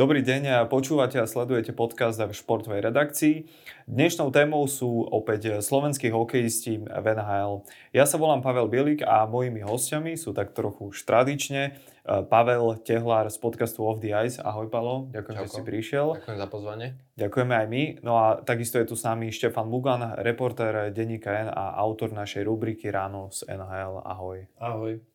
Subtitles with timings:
[0.00, 3.44] Dobrý deň, počúvate a sledujete podcast v športovej redakcii.
[3.84, 7.68] Dnešnou témou sú opäť slovenskí hokejisti v NHL.
[7.92, 12.80] Ja sa volám Pavel Bielik a mojimi hostiami sú tak trochu už tradične eh, Pavel
[12.80, 14.40] Tehlár z podcastu Off the Ice.
[14.40, 15.52] Ahoj Palo, ďakujem, Čauko.
[15.52, 16.06] že si prišiel.
[16.16, 16.88] Ďakujem za pozvanie.
[17.20, 17.82] Ďakujeme aj my.
[18.00, 22.48] No a takisto je tu s nami Štefan Mugan, reportér denníka N a autor našej
[22.48, 24.00] rubriky Ráno z NHL.
[24.00, 24.48] Ahoj.
[24.64, 25.10] Ahoj.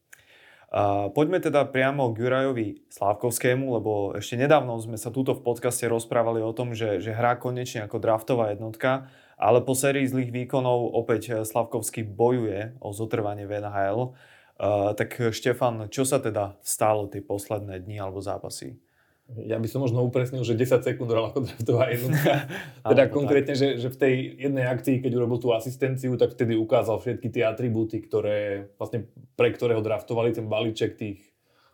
[1.15, 6.43] Poďme teda priamo k Jurajovi Slávkovskému, lebo ešte nedávno sme sa túto v podcaste rozprávali
[6.43, 9.07] o tom, že, že hrá konečne ako draftová jednotka,
[9.39, 14.19] ale po sérii zlých výkonov opäť Slavkovský bojuje o zotrvanie v NHL.
[14.55, 18.75] Uh, tak Štefan, čo sa teda stalo tie posledné dni alebo zápasy?
[19.25, 22.45] Ja by som možno upresnil, že 10 sekúnd hral ako draftová jednotka.
[22.93, 27.01] teda konkrétne, že, že v tej jednej akcii, keď urobil tú asistenciu, tak vtedy ukázal
[27.01, 31.25] všetky tie atribúty, ktoré, vlastne pre ktorého draftovali ten balíček tých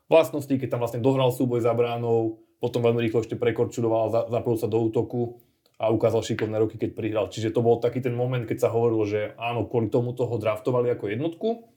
[0.08, 4.72] vlastností, keď tam vlastne dohral súboj za bránou, potom veľmi rýchlo ešte prekorčudoval, zapojil sa
[4.72, 5.44] do útoku
[5.76, 7.28] a ukázal šikovné roky, keď prihral.
[7.28, 10.88] Čiže to bol taký ten moment, keď sa hovorilo, že áno, kvôli tomu toho draftovali
[10.94, 11.71] ako jednotku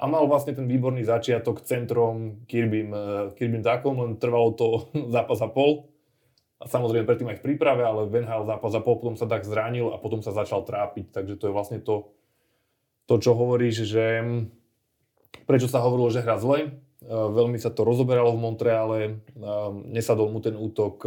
[0.00, 3.00] a mal vlastne ten výborný začiatok centrom Kirbym, eh,
[3.36, 5.92] Kirbym Dakom, len trvalo to zápas a pol.
[6.60, 9.92] A samozrejme predtým aj v príprave, ale Venhal zápas a pol, potom sa tak zranil
[9.92, 11.12] a potom sa začal trápiť.
[11.12, 12.12] Takže to je vlastne to,
[13.08, 14.40] to čo hovoríš, že hm,
[15.44, 16.80] prečo sa hovorilo, že hra zle.
[17.04, 21.04] Eh, veľmi sa to rozoberalo v Montreale, eh, nesadol mu ten útok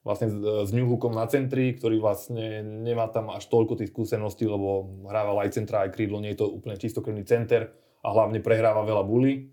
[0.00, 0.32] vlastne
[0.64, 5.60] s Newhookom na centri, ktorý vlastne nemá tam až toľko tých skúseností, lebo hrával aj
[5.60, 7.68] centra, aj krídlo, nie je to úplne čistokrvný center
[8.00, 9.52] a hlavne prehráva veľa bully.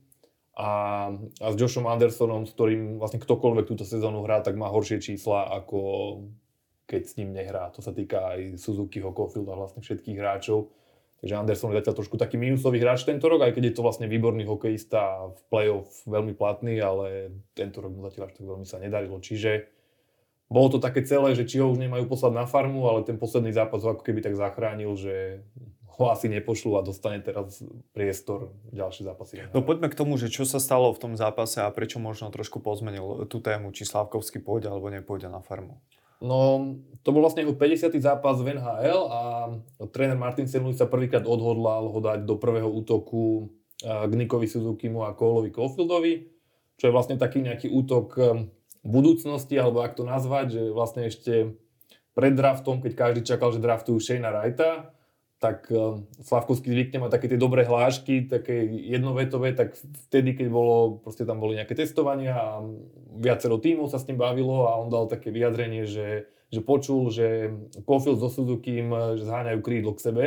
[0.57, 0.69] A,
[1.13, 5.53] a s Joshom Andersonom, s ktorým vlastne ktokoľvek túto sezónu hrá, tak má horšie čísla,
[5.53, 5.79] ako
[6.89, 7.69] keď s ním nehrá.
[7.75, 10.71] To sa týka aj Suzukiho, Caulfielda, vlastne všetkých hráčov.
[11.17, 14.05] Takže Anderson je zatiaľ trošku taký minusový hráč tento rok, aj keď je to vlastne
[14.05, 18.77] výborný hokejista v play-off veľmi platný, ale tento rok mu zatiaľ až tak veľmi sa
[18.77, 19.17] nedarilo.
[19.17, 19.65] Čiže
[20.47, 23.49] bolo to také celé, že či ho už nemajú poslať na farmu, ale ten posledný
[23.52, 25.43] zápas ho ako keby tak zachránil, že
[25.97, 29.41] ho asi nepošlu a dostane teraz priestor ďalšie zápasy.
[29.49, 32.61] No poďme k tomu, že čo sa stalo v tom zápase a prečo možno trošku
[32.61, 35.81] pozmenil tú tému, či Slavkovský pôjde alebo nepôjde na farmu.
[36.17, 36.73] No,
[37.05, 37.93] to bol vlastne jeho 50.
[38.02, 39.21] zápas v NHL a
[39.93, 45.13] tréner Martin Senluj sa prvýkrát odhodlal ho dať do prvého útoku k Nikovi Suzukimu a
[45.13, 46.25] Kolovi Caulfieldovi,
[46.81, 48.17] čo je vlastne taký nejaký útok
[48.81, 51.53] budúcnosti, alebo ak to nazvať, že vlastne ešte
[52.17, 54.96] pred draftom, keď každý čakal, že draftujú Shane Wrighta,
[55.37, 59.77] tak uh, Slavkovský zvykne mať také tie dobré hlášky, také jednovetové, tak
[60.09, 62.65] vtedy, keď bolo, proste tam boli nejaké testovania a
[63.21, 67.53] viacero tímov sa s ním bavilo a on dal také vyjadrenie, že, že počul, že
[67.86, 70.25] Kofil so Suzuki že zháňajú krídlo k sebe.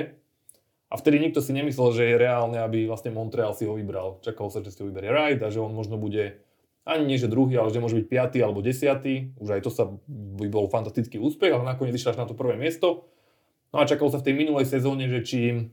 [0.91, 4.19] A vtedy nikto si nemyslel, že je reálne, aby vlastne Montreal si ho vybral.
[4.27, 6.42] Čakalo sa, že si ho vyberie Wright a že on možno bude
[6.82, 9.31] ani nie, že druhý, ale že môže byť piatý alebo desiatý.
[9.38, 12.59] Už aj to sa by bol fantastický úspech, ale nakoniec išiel až na to prvé
[12.59, 13.06] miesto.
[13.70, 15.70] No a čakalo sa v tej minulej sezóne, že či,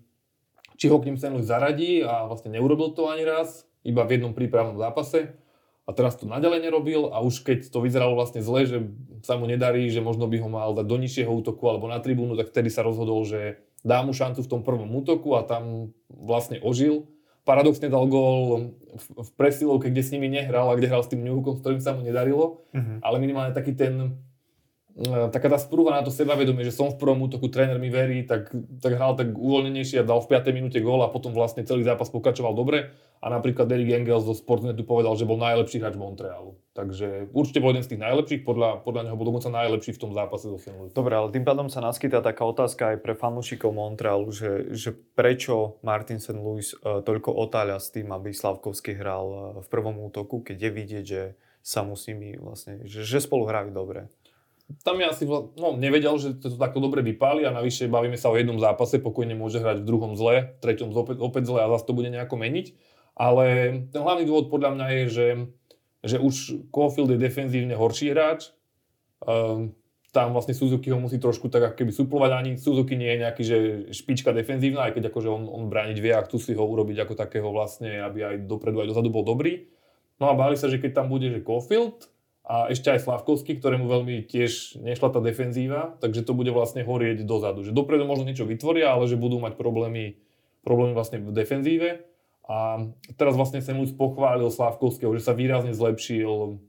[0.78, 1.42] či ho k ním St.
[1.42, 5.34] zaradí a vlastne neurobil to ani raz, iba v jednom prípravnom zápase.
[5.88, 8.92] A teraz to naďalej nerobil a už keď to vyzeralo vlastne zle, že
[9.24, 12.36] sa mu nedarí, že možno by ho mal dať do nižšieho útoku alebo na tribúnu,
[12.36, 16.60] tak vtedy sa rozhodol, že dá mu šancu v tom prvom útoku a tam vlastne
[16.60, 17.08] ožil.
[17.48, 21.56] Paradoxne dal gól v presilovke, kde s nimi nehral a kde hral s tým Newhookom,
[21.56, 23.00] s ktorým sa mu nedarilo, uh-huh.
[23.00, 24.20] ale minimálne taký ten
[25.06, 28.50] taká tá sprúva na to sebavedomie, že som v prvom útoku, tréner mi verí, tak,
[28.82, 30.58] tak hral tak uvoľnenejšie a dal v 5.
[30.58, 32.90] minúte gól a potom vlastne celý zápas pokračoval dobre.
[33.18, 36.58] A napríklad Derek Engels zo Sportnetu povedal, že bol najlepší hráč Montrealu.
[36.78, 40.12] Takže určite bol jeden z tých najlepších, podľa, podľa neho bol dokonca najlepší v tom
[40.14, 40.94] zápase so St.
[40.94, 45.82] Dobre, ale tým pádom sa naskytá taká otázka aj pre fanúšikov Montrealu, že, že prečo
[45.82, 46.38] Martin St.
[46.38, 50.72] Louis uh, toľko otáľa s tým, aby Slavkovský hral uh, v prvom útoku, keď je
[50.74, 51.22] vidieť, že
[51.66, 54.14] sa mu s nimi vlastne, že, že spolu hrajú dobre
[54.84, 58.36] tam ja asi no, nevedel, že to takto dobre vypáli a navyše bavíme sa o
[58.36, 61.88] jednom zápase, pokojne môže hrať v druhom zle, v treťom opäť, opäť zle a zase
[61.88, 62.76] to bude nejako meniť.
[63.18, 63.46] Ale
[63.90, 65.28] ten hlavný dôvod podľa mňa je, že,
[66.04, 68.52] že už Caulfield je defenzívne horší hráč.
[69.24, 69.74] Um,
[70.12, 73.58] tam vlastne Suzuki ho musí trošku tak keby suplovať, ani Suzuki nie je nejaký, že
[73.96, 77.14] špička defenzívna, aj keď akože on, on brániť vie a chcú si ho urobiť ako
[77.16, 79.68] takého vlastne, aby aj dopredu, aj dozadu bol dobrý.
[80.18, 82.10] No a báli sa, že keď tam bude, že Caulfield,
[82.48, 87.28] a ešte aj Slavkovský, ktorému veľmi tiež nešla tá defenzíva, takže to bude vlastne horieť
[87.28, 87.60] dozadu.
[87.60, 90.16] Že dopredu možno niečo vytvoria, ale že budú mať problémy,
[90.64, 92.08] problémy vlastne v defenzíve.
[92.48, 92.88] A
[93.20, 96.64] teraz vlastne sa mu pochválil Slavkovského, že sa výrazne zlepšil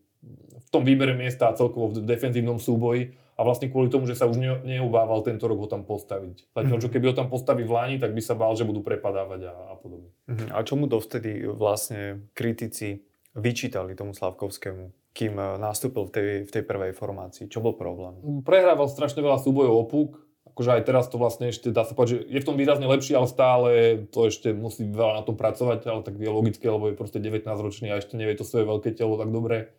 [0.59, 4.27] v tom výbere miesta a celkovo v defenzívnom súboji a vlastne kvôli tomu, že sa
[4.27, 6.59] už ne, neobával tento rok ho tam postaviť.
[6.59, 9.47] Zatiaľ, čo keby ho tam postaví v Lani, tak by sa bál, že budú prepadávať
[9.47, 10.11] a, a podobne.
[10.27, 10.51] Mhm.
[10.51, 13.07] A čomu dovtedy vlastne kritici
[13.39, 15.07] vyčítali tomu Slavkovskému?
[15.19, 17.50] Kým nastúpil v tej, v tej prvej formácii?
[17.50, 18.23] Čo bol problém?
[18.47, 20.11] Prehrával strašne veľa súbojov o puk,
[20.55, 23.19] akože aj teraz to vlastne ešte dá sa povedať, že je v tom výrazne lepší,
[23.19, 23.70] ale stále
[24.15, 27.47] to ešte musí veľa na tom pracovať, ale tak je logické, lebo je proste 19
[27.47, 29.75] ročný a ešte nevie to svoje veľké telo tak dobre,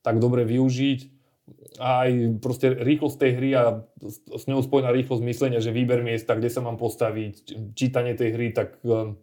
[0.00, 1.20] tak dobre využiť.
[1.82, 3.82] A aj proste rýchlosť tej hry a
[4.36, 8.46] s ňou spojená rýchlosť myslenia, že výber miesta, kde sa mám postaviť, čítanie tej hry,
[8.54, 9.18] tak um,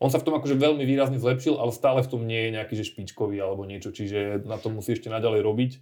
[0.00, 2.74] on sa v tom akože veľmi výrazne zlepšil, ale stále v tom nie je nejaký
[2.74, 5.72] že špičkový alebo niečo, čiže na to musí ešte naďalej robiť.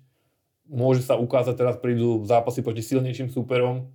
[0.68, 3.94] Môže sa ukázať, teraz prídu zápasy proti silnejším súperom,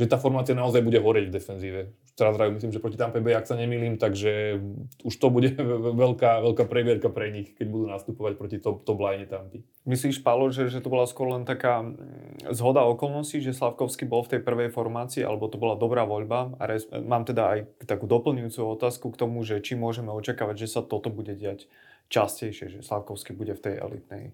[0.00, 1.80] že tá formácia naozaj bude horeť v defenzíve.
[2.16, 4.56] Teraz hrajú, myslím, že proti Tampa Bay, ak sa nemýlim, takže
[5.04, 5.52] už to bude
[6.00, 9.60] veľká, veľká previerka pre nich, keď budú nastupovať proti top, top line Tampy.
[9.84, 14.24] Myslíš, Paolo, že, že to bola skôr len taká mm, zhoda okolností, že Slavkovský bol
[14.24, 16.56] v tej prvej formácii, alebo to bola dobrá voľba?
[16.56, 20.72] A res, mám teda aj takú doplňujúcu otázku k tomu, že či môžeme očakávať, že
[20.72, 21.68] sa toto bude diať
[22.08, 24.24] častejšie, že Slavkovský bude v tej elitnej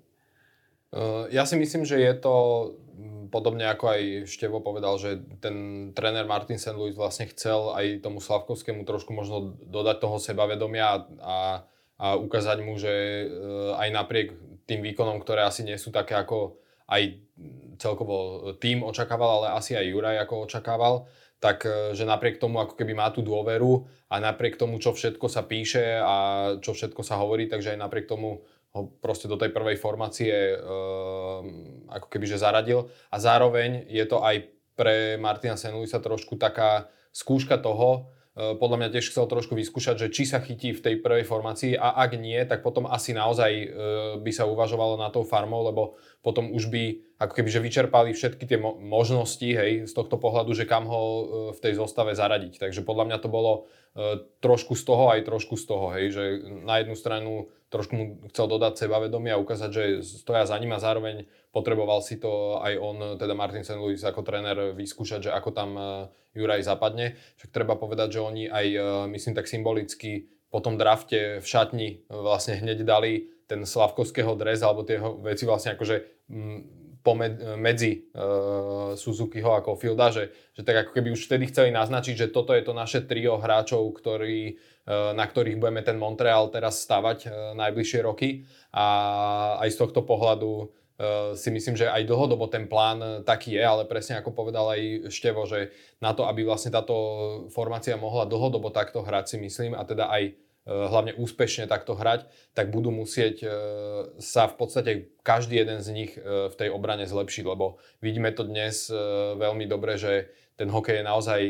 [1.31, 2.35] ja si myslím, že je to
[2.95, 4.01] mm, podobne ako aj
[4.31, 6.79] Števo povedal, že ten tréner Martin St.
[6.79, 11.67] Louis vlastne chcel aj tomu Slavkovskému trošku možno dodať toho sebavedomia a,
[11.99, 13.29] a ukázať mu, že eh,
[13.75, 14.29] aj napriek
[14.67, 17.19] tým výkonom, ktoré asi nie sú také ako aj
[17.83, 20.95] celkovo tým očakával, ale asi aj Juraj ako očakával,
[21.43, 25.27] tak eh, že napriek tomu ako keby má tú dôveru a napriek tomu, čo všetko
[25.27, 26.15] sa píše a
[26.63, 30.57] čo všetko sa hovorí, takže aj napriek tomu ho proste do tej prvej formácie e,
[31.89, 32.93] ako keby zaradil.
[33.09, 38.89] A zároveň je to aj pre Martina Senluisa trošku taká skúška toho, e, podľa mňa
[38.93, 42.37] tiež chcel trošku vyskúšať, že či sa chytí v tej prvej formácii a ak nie,
[42.45, 43.67] tak potom asi naozaj e,
[44.21, 48.45] by sa uvažovalo na tou farmou, lebo potom už by ako keby že vyčerpali všetky
[48.45, 51.03] tie mo- možnosti hej, z tohto pohľadu, že kam ho
[51.57, 52.61] v tej zostave zaradiť.
[52.61, 53.53] Takže podľa mňa to bolo
[54.45, 56.25] trošku z toho aj trošku z toho, hej, že
[56.69, 60.83] na jednu stranu trošku mu chcel dodať sebavedomie a ukázať, že stoja za ním a
[60.83, 63.81] zároveň potreboval si to aj on, teda Martin St.
[63.81, 65.83] Louis ako tréner vyskúšať, že ako tam e,
[66.37, 67.19] Juraj zapadne.
[67.41, 68.81] Však treba povedať, že oni aj, e,
[69.17, 74.63] myslím tak symbolicky po tom drafte v šatni e, vlastne hneď dali ten Slavkovského dres
[74.63, 76.29] alebo tie veci vlastne akože
[77.07, 82.27] pomed, medzi uh, Suzukiho a Caulfielda, že, že tak ako keby už vtedy chceli naznačiť,
[82.27, 86.83] že toto je to naše trio hráčov, ktorí, uh, na ktorých budeme ten Montreal teraz
[86.83, 88.43] stavať uh, najbližšie roky.
[88.75, 88.87] A
[89.63, 90.75] aj z tohto pohľadu
[91.37, 95.45] si myslím, že aj dlhodobo ten plán taký je, ale presne ako povedal aj Števo,
[95.45, 95.69] že
[96.01, 96.97] na to, aby vlastne táto
[97.53, 100.33] formácia mohla dlhodobo takto hrať si myslím a teda aj
[100.67, 103.51] hlavne úspešne takto hrať, tak budú musieť eh,
[104.19, 104.91] sa v podstate
[105.23, 108.91] každý jeden z nich eh, v tej obrane zlepšiť, lebo vidíme to dnes
[109.39, 111.41] veľmi dobre, že ten hokej je naozaj,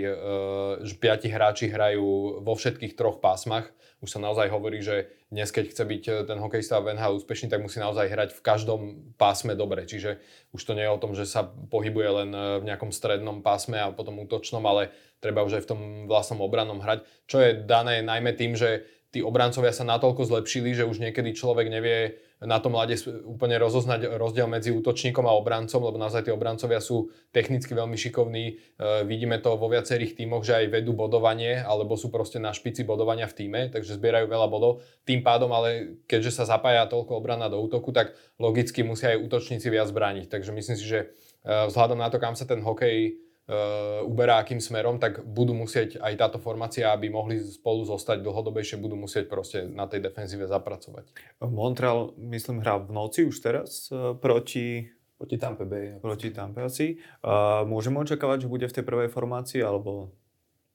[0.83, 3.71] že piati hráči hrajú vo všetkých troch pásmach.
[4.03, 7.63] Už sa naozaj hovorí, že dnes, keď chce byť ten hokejista v NHL úspešný, tak
[7.63, 8.81] musí naozaj hrať v každom
[9.15, 9.87] pásme dobre.
[9.87, 10.19] Čiže
[10.51, 13.95] už to nie je o tom, že sa pohybuje len v nejakom strednom pásme a
[13.95, 14.91] potom útočnom, ale
[15.23, 15.81] treba už aj v tom
[16.11, 17.07] vlastnom obranom hrať.
[17.31, 18.85] Čo je dané najmä tým, že
[19.17, 24.21] tí obrancovia sa natoľko zlepšili, že už niekedy človek nevie na tom ľade úplne rozoznať
[24.21, 28.45] rozdiel medzi útočníkom a obrancom, lebo naozaj tí obrancovia sú technicky veľmi šikovní.
[28.45, 28.55] E,
[29.09, 33.25] vidíme to vo viacerých tímoch, že aj vedú bodovanie, alebo sú proste na špici bodovania
[33.25, 34.85] v týme, takže zbierajú veľa bodov.
[35.09, 39.73] Tým pádom ale, keďže sa zapája toľko obrana do útoku, tak logicky musia aj útočníci
[39.73, 40.29] viac brániť.
[40.29, 43.17] Takže myslím si, že e, vzhľadom na to, kam sa ten hokej
[44.03, 48.99] uberá akým smerom, tak budú musieť aj táto formácia, aby mohli spolu zostať dlhodobejšie, budú
[48.99, 51.15] musieť proste na tej defenzíve zapracovať.
[51.47, 54.91] Montreal, myslím, hrá v noci už teraz uh, proti...
[55.17, 55.97] Proti Tampa Bay.
[56.03, 56.99] Proti Tampa asi.
[57.25, 60.13] Uh, môžeme očakávať, že bude v tej prvej formácii, alebo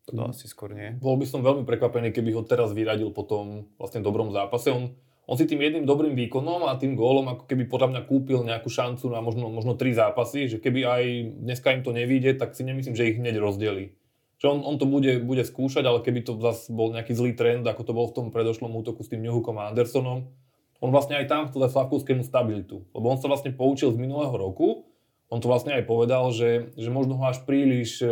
[0.09, 0.31] to mm.
[0.33, 0.97] asi skôr nie?
[0.97, 4.73] Bol by som veľmi prekvapený, keby ho teraz vyradil po tom vlastne dobrom zápase.
[4.73, 4.95] On
[5.29, 8.67] on si tým jedným dobrým výkonom a tým gólom ako keby podľa mňa kúpil nejakú
[8.67, 11.03] šancu na možno, možno tri zápasy, že keby aj
[11.45, 13.93] dneska im to nevíde, tak si nemyslím, že ich hneď rozdelí.
[14.41, 17.61] Že on, on to bude, bude skúšať, ale keby to zase bol nejaký zlý trend,
[17.69, 20.33] ako to bol v tom predošlom útoku s tým Newhookom a Andersonom,
[20.81, 22.89] on vlastne aj tam chcel Slavkovskému stabilitu.
[22.89, 24.89] Lebo on sa vlastne poučil z minulého roku,
[25.31, 28.03] on to vlastne aj povedal, že, že možno ho až príliš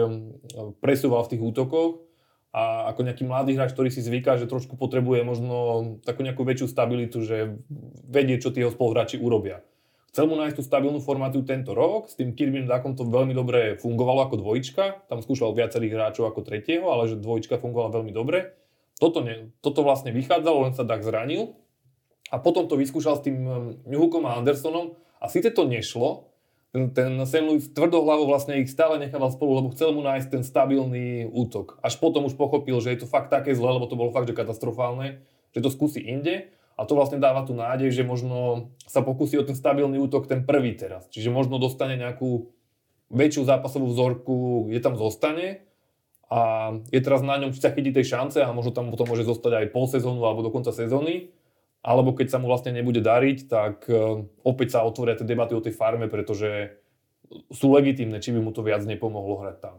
[0.80, 2.09] presúval v tých útokoch
[2.50, 5.56] a ako nejaký mladý hráč, ktorý si zvyká, že trošku potrebuje možno
[6.02, 7.62] takú nejakú väčšiu stabilitu, že
[8.10, 9.62] vedie, čo tí jeho spoluhráči urobia.
[10.10, 13.78] Chcel mu nájsť tú stabilnú formáciu tento rok, s tým Kirbym Dakom to veľmi dobre
[13.78, 18.58] fungovalo ako dvojička, tam skúšal viacerých hráčov ako tretieho, ale že dvojička fungovala veľmi dobre.
[18.98, 21.54] Toto, ne, toto vlastne vychádzalo, len sa Dak zranil
[22.34, 23.38] a potom to vyskúšal s tým
[23.86, 26.29] Newhookom a Andersonom a síce to nešlo,
[26.70, 27.42] ten, ten St.
[27.42, 31.82] Louis tvrdohlavo vlastne ich stále nechával spolu, lebo chcel mu nájsť ten stabilný útok.
[31.82, 34.38] Až potom už pochopil, že je to fakt také zle, lebo to bolo fakt, že
[34.38, 36.54] katastrofálne, že to skúsi inde.
[36.80, 40.48] a to vlastne dáva tu nádej, že možno sa pokusí o ten stabilný útok ten
[40.48, 41.12] prvý teraz.
[41.12, 42.56] Čiže možno dostane nejakú
[43.12, 45.68] väčšiu zápasovú vzorku, je tam zostane
[46.32, 49.28] a je teraz na ňom, či sa chytí tej šance a možno tam potom môže
[49.28, 51.36] zostať aj pol sezónu alebo do konca sezóny.
[51.80, 55.64] Alebo keď sa mu vlastne nebude dariť, tak e, opäť sa otvoria tie debaty o
[55.64, 56.76] tej farme, pretože
[57.54, 59.78] sú legitímne, či by mu to viac nepomohlo hrať tam.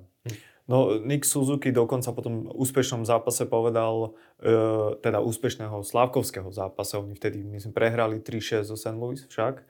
[0.71, 7.19] No, Nick Suzuki dokonca po tom úspešnom zápase povedal, e, teda úspešného slávkovského zápase, oni
[7.19, 8.95] vtedy, myslím, prehrali 3-6 zo St.
[8.95, 9.65] Louis však, e,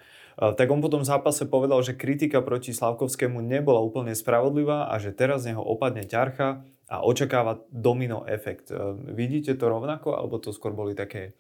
[0.53, 5.17] tak on po tom zápase povedal, že kritika proti Slávkovskému nebola úplne spravodlivá a že
[5.17, 8.69] teraz z neho opadne ťarcha a očakáva domino efekt.
[8.69, 8.77] E,
[9.09, 11.33] vidíte to rovnako, alebo to skôr boli také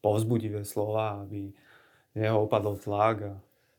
[0.00, 1.50] povzbudivé slova, aby
[2.14, 3.34] neho opadol tlak a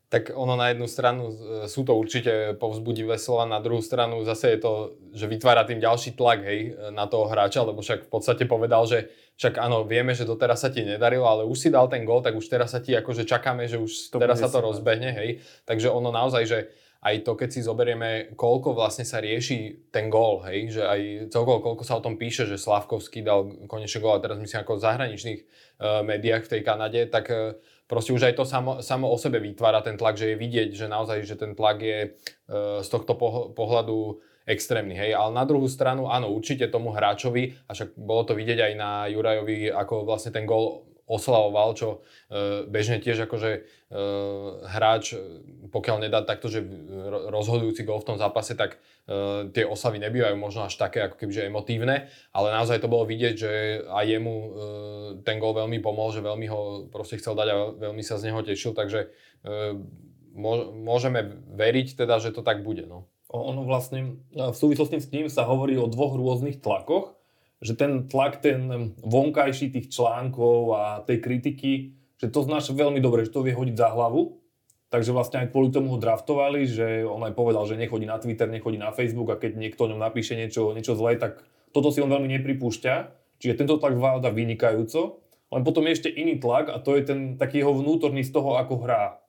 [0.09, 1.33] tak ono na jednu stranu e,
[1.69, 4.73] sú to určite povzbudivé slova, na druhú stranu zase je to,
[5.13, 9.13] že vytvára tým ďalší tlak hej, na toho hráča, lebo však v podstate povedal, že
[9.38, 12.35] však áno, vieme, že doteraz sa ti nedarilo, ale už si dal ten gól, tak
[12.35, 15.39] už teraz sa ti akože čakáme, že už to teraz sa to rozbehne, hej.
[15.63, 16.59] Takže ono naozaj, že
[17.00, 21.63] aj to, keď si zoberieme, koľko vlastne sa rieši ten gól, hej, že aj celkovo,
[21.63, 24.84] koľko sa o tom píše, že Slavkovský dal konečne gól, a teraz myslím ako v
[24.84, 27.56] zahraničných uh, médiách v tej Kanade, tak uh,
[27.88, 30.91] proste už aj to samo, samo o sebe vytvára ten tlak, že je vidieť, že
[30.91, 33.15] naozaj, že ten tlak je uh, z tohto
[33.56, 38.36] pohľadu extrémny, hej, ale na druhú stranu, áno, určite tomu hráčovi, a však bolo to
[38.36, 43.62] vidieť aj na Jurajovi, ako vlastne ten gól oslavoval, čo e, bežne tiež akože e,
[44.70, 45.18] hráč,
[45.74, 46.62] pokiaľ nedá takto, že
[47.34, 48.78] rozhodujúci gol v tom zápase, tak
[49.10, 53.36] e, tie oslavy nebývajú možno až také ako kebyže emotívne, ale naozaj to bolo vidieť,
[53.36, 53.51] že
[53.89, 54.50] aj jemu e,
[55.25, 56.62] ten gol veľmi pomohol, že veľmi ho
[56.94, 57.56] proste chcel dať a
[57.89, 59.10] veľmi sa z neho tešil, takže
[59.42, 59.74] e,
[60.78, 62.86] môžeme veriť teda, že to tak bude.
[62.86, 63.10] No.
[63.30, 67.18] Ono vlastne v súvislosti s tým sa hovorí o dvoch rôznych tlakoch
[67.60, 71.72] že ten tlak, ten vonkajší tých článkov a tej kritiky,
[72.20, 74.39] že to znáša veľmi dobre, že to vie hodiť za hlavu.
[74.89, 78.50] Takže vlastne aj kvôli tomu ho draftovali, že on aj povedal, že nechodí na Twitter,
[78.50, 82.01] nechodí na Facebook a keď niekto o ňom napíše niečo, niečo zlé, tak toto si
[82.01, 82.94] on veľmi nepripúšťa.
[83.39, 85.22] Čiže tento tlak vláda vynikajúco.
[85.50, 88.58] Len potom je ešte iný tlak a to je ten taký jeho vnútorný z toho,
[88.58, 89.22] ako hrá.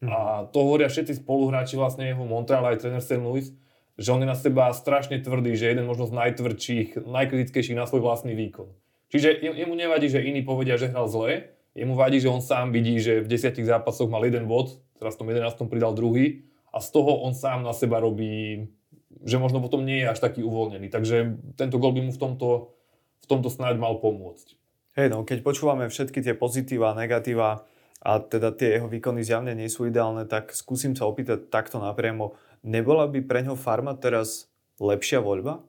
[0.00, 0.08] Mm.
[0.08, 0.16] A
[0.48, 3.20] to hovoria všetci spoluhráči vlastne jeho Montreal aj tréner St.
[3.20, 3.52] Louis,
[4.00, 8.00] že on je na seba strašne tvrdý, že jeden možno z najtvrdších, najkritickejších na svoj
[8.00, 8.72] vlastný výkon.
[9.12, 12.96] Čiže jemu nevadí, že iní povedia, že hral zle, jemu vadí, že on sám vidí,
[12.96, 15.68] že v desiatich zápasoch mal jeden bod, teraz v tom 11.
[15.68, 18.72] pridal druhý a z toho on sám na seba robí,
[19.20, 20.88] že možno potom nie je až taký uvoľnený.
[20.88, 21.16] Takže
[21.60, 22.48] tento gol by mu v tomto,
[23.20, 24.56] v tomto snáď mal pomôcť.
[24.96, 27.68] Hej, no keď počúvame všetky tie pozitíva a negatíva
[28.00, 32.32] a teda tie jeho výkony zjavne nie sú ideálne, tak skúsim sa opýtať takto napriamo
[32.60, 35.64] Nebola by pre ňo farma teraz lepšia voľba?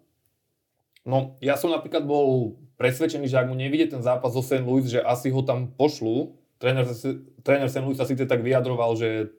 [1.07, 4.61] No, ja som napríklad bol presvedčený, že ak mu nevidie ten zápas zo St.
[4.61, 6.37] Louis, že asi ho tam pošlú.
[6.61, 6.85] Tréner,
[7.41, 7.81] tréner St.
[7.81, 9.33] Louis sa síce tak vyjadroval, že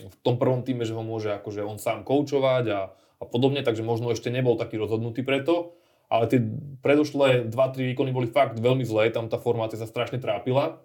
[0.00, 3.84] v tom prvom týme, že ho môže akože on sám koučovať a, a podobne, takže
[3.84, 5.76] možno ešte nebol taký rozhodnutý preto.
[6.08, 6.40] Ale tie
[6.84, 10.80] predošlé 2-3 výkony boli fakt veľmi zlé, tam tá formácia sa strašne trápila.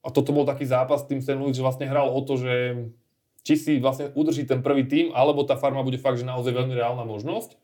[0.00, 1.36] A toto bol taký zápas s tým St.
[1.36, 2.54] Louis, že vlastne hral o to, že
[3.42, 6.76] či si vlastne udrží ten prvý tým, alebo tá farma bude fakt, že naozaj veľmi
[6.76, 7.56] reálna možnosť.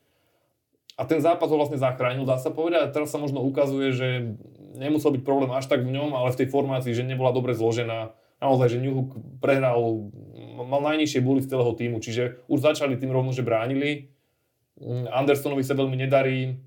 [0.97, 2.89] A ten zápas ho vlastne zachránil, dá sa povedať.
[2.89, 4.33] A teraz sa možno ukazuje, že
[4.73, 8.17] nemusel byť problém až tak v ňom, ale v tej formácii, že nebola dobre zložená.
[8.41, 10.09] Naozaj, že Newhook prehral,
[10.57, 14.09] mal najnižšie boli z celého týmu, čiže už začali tým rovno, že bránili.
[15.09, 16.61] Andersonovi sa veľmi nedarí,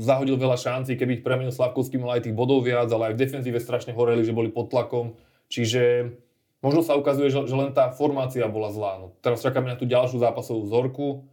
[0.00, 3.20] zahodil veľa šancí, keby ich premenil Slavkovský, mal aj tých bodov viac, ale aj v
[3.24, 5.16] defenzíve strašne horeli, že boli pod tlakom.
[5.52, 6.12] Čiže
[6.60, 9.00] Možno sa ukazuje, že, že len tá formácia bola zlá.
[9.00, 11.24] No, teraz čakáme na tú ďalšiu zápasovú vzorku.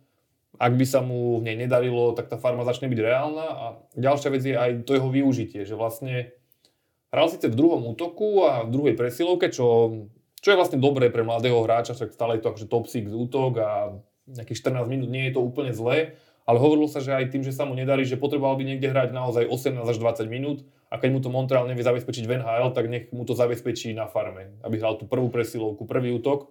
[0.55, 3.45] Ak by sa mu v nej nedarilo, tak tá farma začne byť reálna.
[3.45, 3.65] A
[3.99, 6.31] ďalšia vec je aj to jeho využitie, že vlastne
[7.11, 10.07] hral síce v druhom útoku a v druhej presilovke, čo,
[10.39, 13.51] čo je vlastne dobré pre mladého hráča, však stále je to akože top 6 útok
[13.59, 13.69] a
[14.27, 17.51] nejakých 14 minút nie je to úplne zlé, ale hovorilo sa, že aj tým, že
[17.51, 21.09] sa mu nedarí, že potreboval by niekde hrať naozaj 18 až 20 minút a keď
[21.11, 24.79] mu to Montreal nevie zabezpečiť v NHL, tak nech mu to zabezpečí na farme, aby
[24.79, 26.47] hral tú prvú presilovku, prvý útok.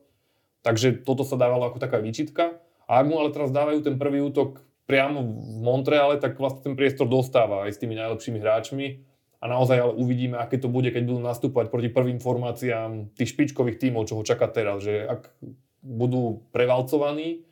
[0.61, 2.61] Takže toto sa dávalo ako taká výčitka.
[2.85, 6.75] A ak mu ale teraz dávajú ten prvý útok priamo v Montreale, tak vlastne ten
[6.77, 8.87] priestor dostáva aj s tými najlepšími hráčmi.
[9.41, 13.81] A naozaj ale uvidíme, aké to bude, keď budú nastúpať proti prvým formáciám tých špičkových
[13.81, 14.85] tímov, čo ho čaká teraz.
[14.85, 15.21] Že ak
[15.81, 17.46] budú prevalcovaní,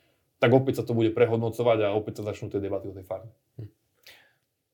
[0.45, 3.33] tak opäť sa to bude prehodnocovať a opäť sa začnú tie debaty o tej farme.
[3.57, 3.73] Hm.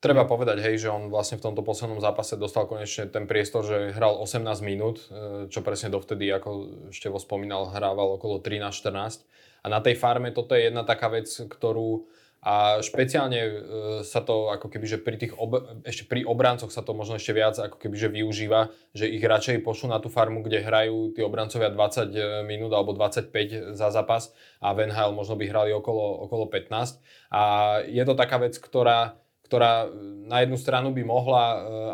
[0.02, 3.94] Treba povedať, hej, že on vlastne v tomto poslednom zápase dostal konečne ten priestor, že
[3.94, 6.50] hral 18 minút, e, čo presne dovtedy, ako
[6.90, 9.22] Števo spomínal, hrával okolo 13-14.
[9.62, 13.52] A na tej farme toto je jedna taká vec, ktorú a špeciálne e,
[14.00, 17.36] sa to ako keby, že pri tých ob, ešte pri obrancoch sa to možno ešte
[17.36, 21.20] viac ako keby, že využíva, že ich radšej pošlú na tú farmu, kde hrajú tí
[21.20, 24.32] obrancovia 20 e, minút alebo 25 za zápas
[24.64, 27.42] a v NHL možno by hrali okolo, okolo 15 a
[27.84, 29.92] je to taká vec, ktorá, ktorá
[30.24, 31.44] na jednu stranu by mohla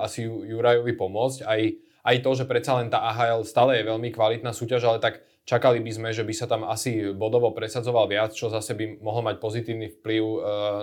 [0.06, 1.60] asi Jurajovi pomôcť, aj,
[2.06, 5.78] aj to, že predsa len tá AHL stále je veľmi kvalitná súťaž, ale tak Čakali
[5.78, 9.38] by sme, že by sa tam asi bodovo presadzoval viac, čo zase by mohol mať
[9.38, 10.38] pozitívny vplyv e,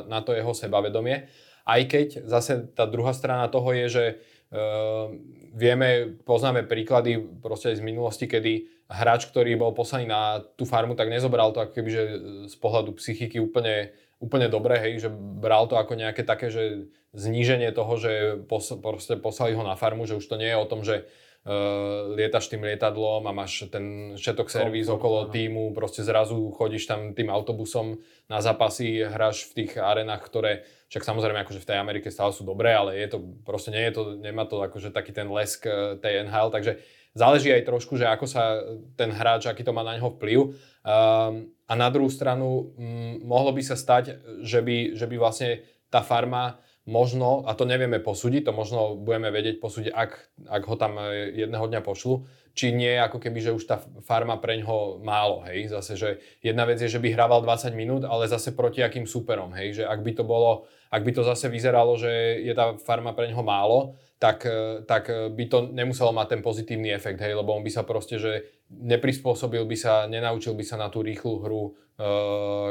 [0.07, 1.27] na to jeho sebavedomie.
[1.67, 4.05] Aj keď zase tá druhá strana toho je, že
[4.51, 5.07] uh,
[5.55, 10.99] vieme, poznáme príklady proste aj z minulosti, kedy hráč, ktorý bol poslaný na tú farmu,
[10.99, 12.03] tak nezobral to ako keby, že
[12.51, 17.71] z pohľadu psychiky úplne, úplne dobre, hej, že bral to ako nejaké také, že zníženie
[17.71, 20.83] toho, že pos, proste poslali ho na farmu, že už to nie je o tom,
[20.83, 21.07] že
[21.43, 27.11] uh, lietaš tým lietadlom a máš ten všetok servis okolo týmu, proste zrazu chodíš tam
[27.11, 27.99] tým autobusom
[28.31, 32.45] na zápasy, hráš v tých arenách, ktoré však samozrejme akože v tej Amerike stále sú
[32.45, 35.97] dobré, ale je to, proste nie je to, nemá to akože taký ten lesk eh,
[35.97, 36.77] tej NHL, takže
[37.17, 38.61] záleží aj trošku, že ako sa
[38.93, 40.53] ten hráč, aký to má na neho vplyv.
[40.83, 45.65] Um, a na druhú stranu um, mohlo by sa stať, že by, že by vlastne
[45.89, 50.11] tá farma možno, a to nevieme posúdiť, to možno budeme vedieť posúdiť, ak,
[50.51, 54.37] ak ho tam e, jedného dňa pošlu, či nie ako keby, že už tá farma
[54.37, 54.67] preň
[55.01, 56.09] málo, hej, zase, že
[56.43, 59.83] jedna vec je, že by hrával 20 minút, ale zase proti akým superom, hej, že
[59.87, 63.95] ak by to bolo, ak by to zase vyzeralo, že je tá farma preň málo,
[64.19, 67.71] tak, e, tak e, by to nemuselo mať ten pozitívny efekt, hej, lebo on by
[67.71, 71.71] sa proste, že neprispôsobil by sa, nenaučil by sa na tú rýchlu hru, e,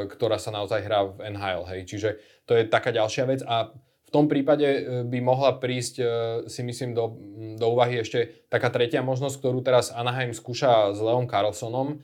[0.05, 2.09] ktorá sa naozaj hrá v NHL, hej, čiže
[2.45, 3.73] to je taká ďalšia vec a
[4.13, 6.05] tom prípade e, by mohla prísť, e,
[6.45, 7.17] si myslím, do,
[7.57, 12.01] do úvahy ešte taká tretia možnosť, ktorú teraz Anaheim skúša s Leon Carlsonom, um,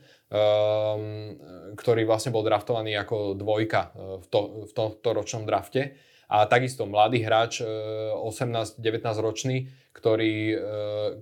[1.78, 5.94] ktorý vlastne bol draftovaný ako dvojka v, to, v tomto ročnom drafte.
[6.30, 8.78] A takisto mladý hráč, 18-19
[9.18, 10.54] ročný, ktorý,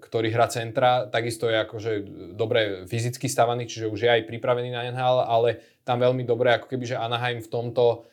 [0.04, 1.92] ktorý hrá centra, takisto je akože
[2.36, 6.68] dobre fyzicky stavaný, čiže už je aj pripravený na NHL, ale tam veľmi dobre, ako
[6.68, 8.04] keby, že Anaheim v tomto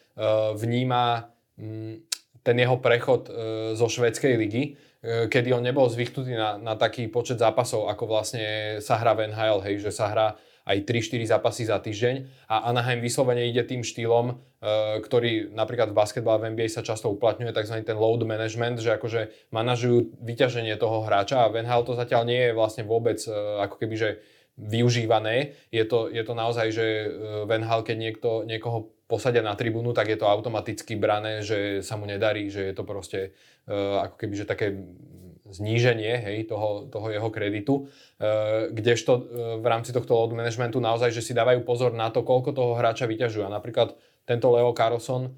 [0.56, 1.36] vníma
[2.46, 3.32] ten jeho prechod e,
[3.74, 4.64] zo švedskej ligy,
[5.02, 9.34] e, kedy on nebol zvyknutý na, na taký počet zápasov, ako vlastne sa hrá v
[9.34, 10.28] NHL, hej, že sa hrá
[10.66, 14.36] aj 3-4 zápasy za týždeň a Anaheim vyslovene ide tým štýlom, e,
[15.02, 17.82] ktorý napríklad v basketbale v NBA sa často uplatňuje, tzv.
[17.82, 22.42] ten load management, že akože manažujú vyťaženie toho hráča a v NHL to zatiaľ nie
[22.50, 23.18] je vlastne vôbec
[23.62, 24.10] ako keby, že
[24.56, 25.58] využívané.
[25.68, 27.12] Je to, je to naozaj, že
[27.44, 31.94] v NHL, keď niekto, niekoho posadia na tribúnu, tak je to automaticky brané, že sa
[31.94, 33.20] mu nedarí, že je to proste
[33.70, 34.68] uh, ako keby, že také
[35.46, 39.22] zníženie hej, toho, toho jeho kreditu, uh, kdežto uh,
[39.62, 43.06] v rámci tohto load managementu naozaj, že si dávajú pozor na to, koľko toho hráča
[43.06, 43.46] vyťažujú.
[43.46, 43.94] A napríklad
[44.26, 45.34] tento Leo Carlson, um,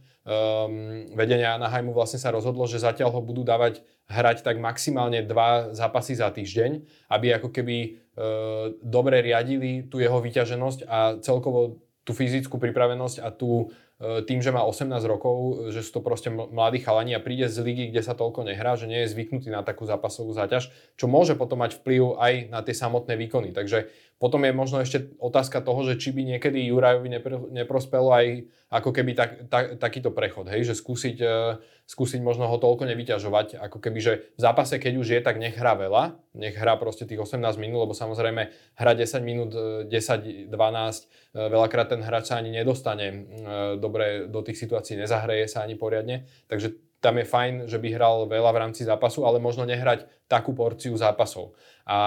[1.12, 6.16] vedenie Anaheimu vlastne sa rozhodlo, že zatiaľ ho budú dávať hrať tak maximálne dva zápasy
[6.16, 7.78] za týždeň, aby ako keby
[8.16, 14.40] uh, dobre riadili tú jeho vyťaženosť a celkovo tú fyzickú pripravenosť a tú, e, tým,
[14.40, 18.00] že má 18 rokov, že sú to proste mladí chalani a príde z ligy, kde
[18.00, 21.84] sa toľko nehrá, že nie je zvyknutý na takú zápasovú záťaž, čo môže potom mať
[21.84, 23.52] vplyv aj na tie samotné výkony.
[23.52, 28.50] Takže potom je možno ešte otázka toho, že či by niekedy Jurajovi nepr- neprospelo aj
[28.74, 33.62] ako keby tak, tak, takýto prechod, hej, že skúsiť, uh, skúsiť možno ho toľko nevyťažovať,
[33.62, 37.06] ako keby, že v zápase, keď už je, tak nech hrá veľa, nech hrá proste
[37.06, 39.54] tých 18 minút, lebo samozrejme hra 10 minút,
[39.86, 43.30] 10, 12, uh, veľakrát ten hráč sa ani nedostane
[43.78, 48.28] dobre do tých situácií, nezahreje sa ani poriadne, takže tam je fajn, že by hral
[48.28, 51.56] veľa v rámci zápasu, ale možno nehrať takú porciu zápasov.
[51.88, 52.00] A,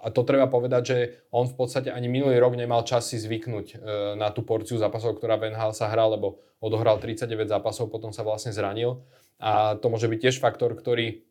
[0.00, 3.66] a to treba povedať, že on v podstate ani minulý rok nemal čas si zvyknúť
[3.68, 3.76] e,
[4.16, 8.24] na tú porciu zápasov, ktorá v NHL sa hral, lebo odohral 39 zápasov, potom sa
[8.24, 9.04] vlastne zranil.
[9.36, 11.28] A to môže byť tiež faktor, ktorý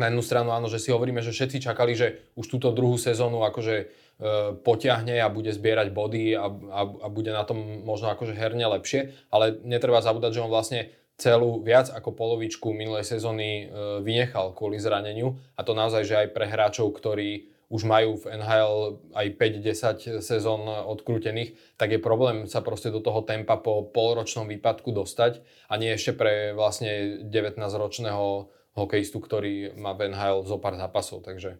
[0.00, 3.44] na jednu stranu áno, že si hovoríme, že všetci čakali, že už túto druhú sezónu
[3.44, 3.84] akože e,
[4.64, 9.12] potiahne a bude zbierať body a, a, a bude na tom možno akože herne lepšie,
[9.28, 10.88] ale netreba zabúdať, že on vlastne
[11.20, 13.64] celú viac ako polovičku minulej sezóny e,
[14.02, 19.00] vynechal kvôli zraneniu a to naozaj, že aj pre hráčov, ktorí už majú v NHL
[19.16, 24.92] aj 5-10 sezón odkrútených, tak je problém sa proste do toho tempa po polročnom výpadku
[24.92, 25.40] dostať
[25.72, 31.56] a nie ešte pre vlastne 19-ročného hokejistu, ktorý má v NHL zo pár zápasov, takže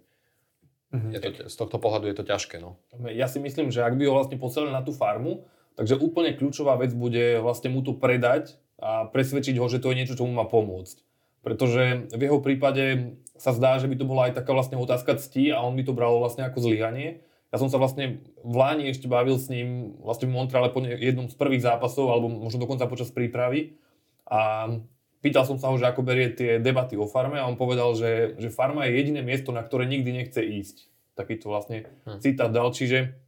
[0.93, 1.11] mm-hmm.
[1.17, 2.61] je to, z tohto pohľadu je to ťažké.
[2.61, 2.77] No.
[3.09, 5.49] Ja si myslím, že ak by ho vlastne poslali na tú farmu,
[5.81, 9.99] takže úplne kľúčová vec bude vlastne mu to predať a presvedčiť ho, že to je
[10.03, 10.99] niečo, čo mu má pomôcť.
[11.47, 15.55] Pretože v jeho prípade sa zdá, že by to bola aj taká vlastne otázka cti
[15.55, 19.12] a on by to bral vlastne ako zlyhanie, Ja som sa vlastne v Láni ešte
[19.12, 23.12] bavil s ním vlastne v Montreale po jednom z prvých zápasov, alebo možno dokonca počas
[23.12, 23.77] prípravy.
[24.25, 24.73] A
[25.21, 28.40] pýtal som sa ho, že ako berie tie debaty o farme a on povedal, že,
[28.40, 30.88] že farma je jediné miesto, na ktoré nikdy nechce ísť.
[31.12, 32.25] Takýto vlastne hm.
[32.25, 32.73] citát dal.
[32.73, 33.21] Čiže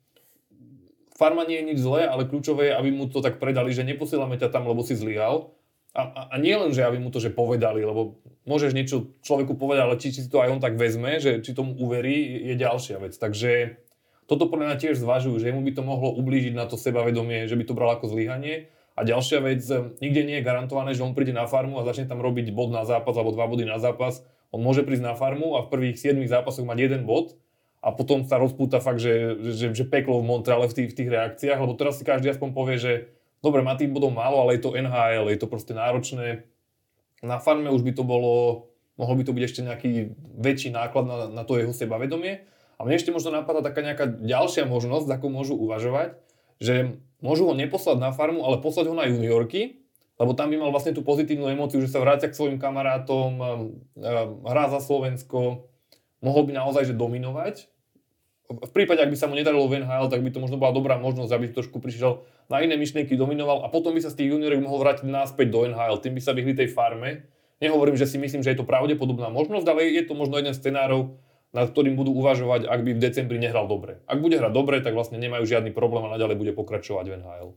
[1.15, 4.39] farma nie je nič zlé, ale kľúčové je, aby mu to tak predali, že neposielame
[4.39, 5.55] ťa tam, lebo si zlyhal.
[5.95, 8.19] A, a, a nie len, že aby mu to že povedali, lebo
[8.51, 11.55] môžeš niečo človeku povedať, ale či, či si to aj on tak vezme, že či
[11.55, 13.15] tomu uverí, je ďalšia vec.
[13.15, 13.79] Takže
[14.27, 17.55] toto podľa mňa tiež zvažujú, že mu by to mohlo ublížiť na to sebavedomie, že
[17.55, 18.75] by to bral ako zlyhanie.
[18.99, 22.11] A ďalšia vec, eh, nikde nie je garantované, že on príde na farmu a začne
[22.11, 24.27] tam robiť bod na zápas alebo dva body na zápas.
[24.51, 27.39] On môže prísť na farmu a v prvých 7 zápasoch mať jeden bod
[27.85, 31.11] a potom sa rozpúta fakt, že, že, že peklo v Montreale v tých, v tých
[31.13, 32.93] reakciách, lebo teraz si každý aspoň povie, že
[33.45, 36.49] dobre, má tým bodov málo, ale je to NHL, je to proste náročné.
[37.21, 38.67] Na farme už by to bolo,
[38.97, 42.49] mohol by to byť ešte nejaký väčší náklad na, na to jeho sebavedomie.
[42.81, 46.17] A mne ešte možno napadá taká nejaká ďalšia možnosť, ako môžu uvažovať,
[46.65, 49.85] že môžu ho neposlať na farmu, ale poslať ho na juniorky,
[50.17, 53.41] lebo tam by mal vlastne tú pozitívnu emóciu, že sa vrátia k svojim kamarátom, um,
[53.45, 55.69] um, hrá za Slovensko,
[56.25, 57.74] mohol by naozaj že dominovať.
[58.45, 61.01] V prípade, ak by sa mu nedarilo v NHL, tak by to možno bola dobrá
[61.01, 64.61] možnosť, aby trošku prišiel na iné myšlienky, dominoval a potom by sa z tých junioriek
[64.61, 67.25] mohol vrátiť naspäť do NHL, tým by sa vyhli tej farme.
[67.65, 70.61] Nehovorím, že si myslím, že je to pravdepodobná možnosť, ale je to možno jeden z
[70.61, 71.17] scenárov,
[71.57, 74.05] nad ktorým budú uvažovať, ak by v decembri nehral dobre.
[74.05, 77.49] Ak bude hrať dobre, tak vlastne nemajú žiadny problém a naďalej bude pokračovať v NHL.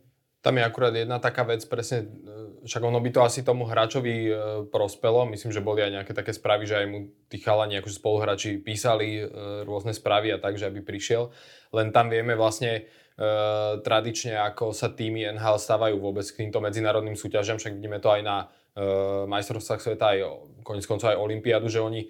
[0.47, 4.15] Tam je akurát jedna taká vec, presne, e, však ono by to asi tomu hráčovi
[4.15, 4.33] e,
[4.71, 5.27] prospelo.
[5.27, 9.19] Myslím, že boli aj nejaké také správy, že aj mu tí chalani, akože spoluhráči písali
[9.19, 9.27] e,
[9.67, 11.35] rôzne správy a tak, že aby prišiel.
[11.75, 12.87] Len tam vieme vlastne
[13.81, 18.21] tradične, ako sa týmy NHL stávajú vôbec k týmto medzinárodným súťažiam, však vidíme to aj
[18.21, 20.19] na uh, majstrovstvách sveta aj
[20.61, 22.05] konec koncov aj Olympiádu, že oni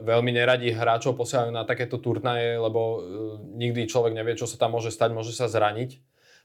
[0.00, 3.04] veľmi neradi hráčov posielajú na takéto turnaje, lebo
[3.60, 6.00] nikdy človek nevie, čo sa tam môže stať, môže sa zraniť.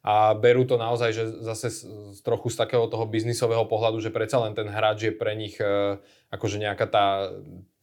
[0.07, 1.79] A berú to naozaj, že zase z,
[2.15, 5.59] z, trochu z takého toho biznisového pohľadu, že predsa len ten hráč je pre nich
[5.59, 5.99] uh,
[6.31, 7.27] akože nejaká tá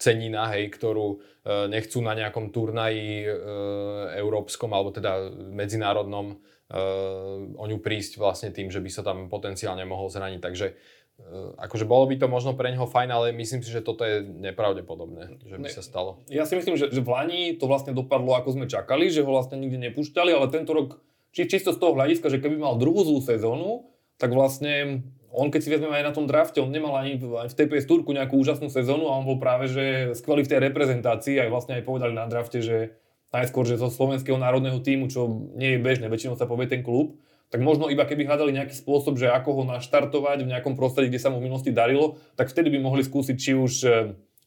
[0.00, 7.64] cenina, hej, ktorú uh, nechcú na nejakom turnaji uh, európskom alebo teda medzinárodnom uh, o
[7.68, 10.40] ňu prísť vlastne tým, že by sa tam potenciálne mohol zraniť.
[10.40, 10.66] Takže
[11.14, 14.26] Eh, akože bolo by to možno pre neho fajn, ale myslím si, že toto je
[14.26, 16.26] nepravdepodobné, že by ne, sa stalo.
[16.26, 19.30] Ja si myslím, že, že v Lani to vlastne dopadlo ako sme čakali, že ho
[19.30, 20.98] vlastne nikde nepúšťali, ale tento rok,
[21.34, 25.02] či, čisto z toho hľadiska, že keby mal druhú zlú sezónu, tak vlastne
[25.34, 28.38] on keď si vezmeme aj na tom drafte, on nemal ani v TPS Turku nejakú
[28.38, 32.14] úžasnú sezónu a on bol práve že skvelý v tej reprezentácii, aj vlastne aj povedali
[32.14, 32.94] na drafte, že
[33.34, 37.18] najskôr, že zo slovenského národného týmu, čo nie je bežné, väčšinou sa povie ten klub,
[37.50, 41.22] tak možno iba keby hľadali nejaký spôsob, že ako ho naštartovať v nejakom prostredí, kde
[41.22, 43.72] sa mu v minulosti darilo, tak vtedy by mohli skúsiť či už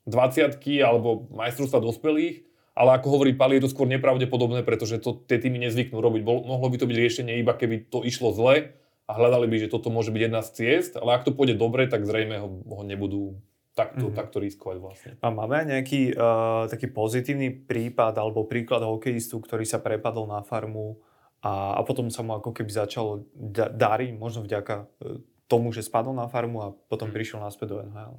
[0.07, 2.46] 20 e, alebo majstrovstva dospelých,
[2.77, 6.21] ale ako hovorí Pali, je to skôr nepravdepodobné, pretože to tie týmy nezvyknú robiť.
[6.21, 8.77] mohlo by to byť riešenie iba keby to išlo zle
[9.09, 11.89] a hľadali by, že toto môže byť jedna z ciest, ale ak to pôjde dobre,
[11.89, 13.41] tak zrejme ho, ho nebudú
[13.73, 14.17] takto, mm-hmm.
[14.17, 15.11] takto riskovať vlastne.
[15.21, 20.41] A máme aj nejaký uh, taký pozitívny prípad alebo príklad hokejistu, ktorý sa prepadol na
[20.41, 21.01] farmu
[21.41, 25.85] a, a potom sa mu ako keby začalo da, dariť, možno vďaka e, tomu, že
[25.85, 27.15] spadol na farmu a potom hmm.
[27.15, 28.17] prišiel naspäť do NHL.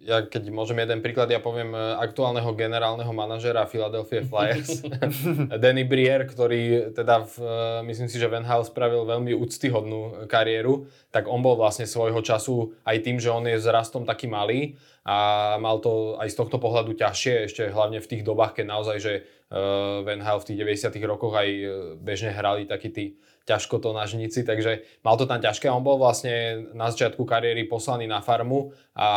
[0.00, 4.80] Ja keď môžem jeden príklad, ja poviem e, aktuálneho generálneho manažera Philadelphia Flyers,
[5.62, 7.56] Danny Brier, ktorý teda v, e,
[7.92, 12.72] myslím si, že v NHL spravil veľmi úctyhodnú kariéru, tak on bol vlastne svojho času
[12.88, 16.92] aj tým, že on je zrastom taký malý a mal to aj z tohto pohľadu
[16.92, 19.12] ťažšie, ešte hlavne v tých dobách, keď naozaj, že
[19.50, 21.66] v NHL v tých 90 rokoch aj e,
[21.98, 23.04] bežne hrali takí tí
[23.50, 25.66] ťažko to nažníci, takže mal to tam ťažké.
[25.66, 29.10] On bol vlastne na začiatku kariéry poslaný na farmu a,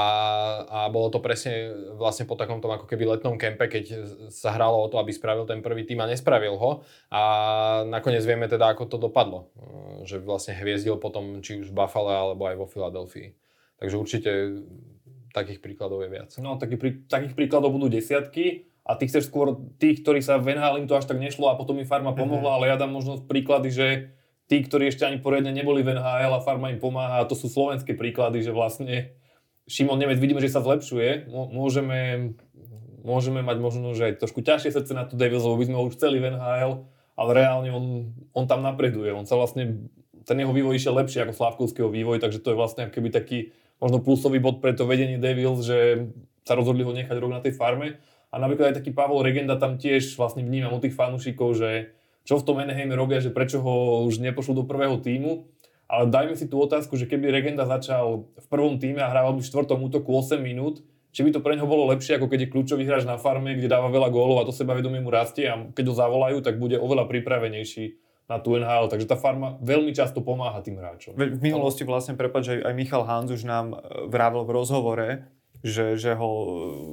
[0.66, 1.70] a bolo to presne
[2.02, 3.86] vlastne po takomto ako keby letnom kempe, keď
[4.34, 6.82] sa hralo o to, aby spravil ten prvý tým a nespravil ho.
[7.14, 7.22] A
[7.86, 9.54] nakoniec vieme teda, ako to dopadlo.
[10.02, 13.38] Že vlastne hviezdil potom či už v Buffalo alebo aj vo Filadelfii.
[13.78, 14.32] Takže určite
[15.34, 16.30] takých príkladov je viac.
[16.38, 16.78] No, taký,
[17.10, 20.94] takých príkladov budú desiatky a ty chceš skôr tých, ktorí sa v NHL im to
[20.94, 22.18] až tak nešlo a potom mi farma mhm.
[22.22, 22.58] pomohla, mm-hmm.
[22.64, 23.88] ale ja dám možno príklady, že
[24.48, 27.50] tí, ktorí ešte ani poriadne neboli v NHL a farma im pomáha a to sú
[27.50, 29.18] slovenské príklady, že vlastne
[29.66, 32.36] Šimon Nemec vidíme, že sa zlepšuje, môžeme,
[33.00, 35.88] môžeme mať možno, že aj trošku ťažšie srdce na tú Devils, lebo by sme ho
[35.88, 36.84] už chceli v NHL,
[37.16, 39.88] ale reálne on, on tam napreduje, on sa vlastne,
[40.28, 44.00] ten jeho vývoj išiel lepšie ako Slavkovského vývoj, takže to je vlastne keby taký možno
[44.00, 46.08] plusový bod pre to vedenie Devils, že
[46.48, 48.00] sa rozhodli ho nechať rok na tej farme
[48.32, 51.92] a napríklad aj taký Pavol Regenda tam tiež vlastne vnímam od tých fanúšikov, že
[52.24, 55.52] čo v tom Anaheime robia, že prečo ho už nepošlo do prvého týmu.
[55.92, 59.44] Ale dajme si tú otázku, že keby Regenda začal v prvom týme a hrával by
[59.44, 60.82] v štvrtom útoku 8 minút,
[61.14, 63.70] či by to pre neho bolo lepšie, ako keď je kľúčový hráč na farme, kde
[63.70, 67.06] dáva veľa gólov a to sebavedomie mu rastie a keď ho zavolajú, tak bude oveľa
[67.06, 68.88] pripravenejší na tú NHL.
[68.88, 71.16] Takže tá farma veľmi často pomáha tým hráčom.
[71.16, 75.10] V minulosti vlastne, prepáč, že aj Michal Hans už nám e, vravel v rozhovore,
[75.64, 76.48] že, že ho e,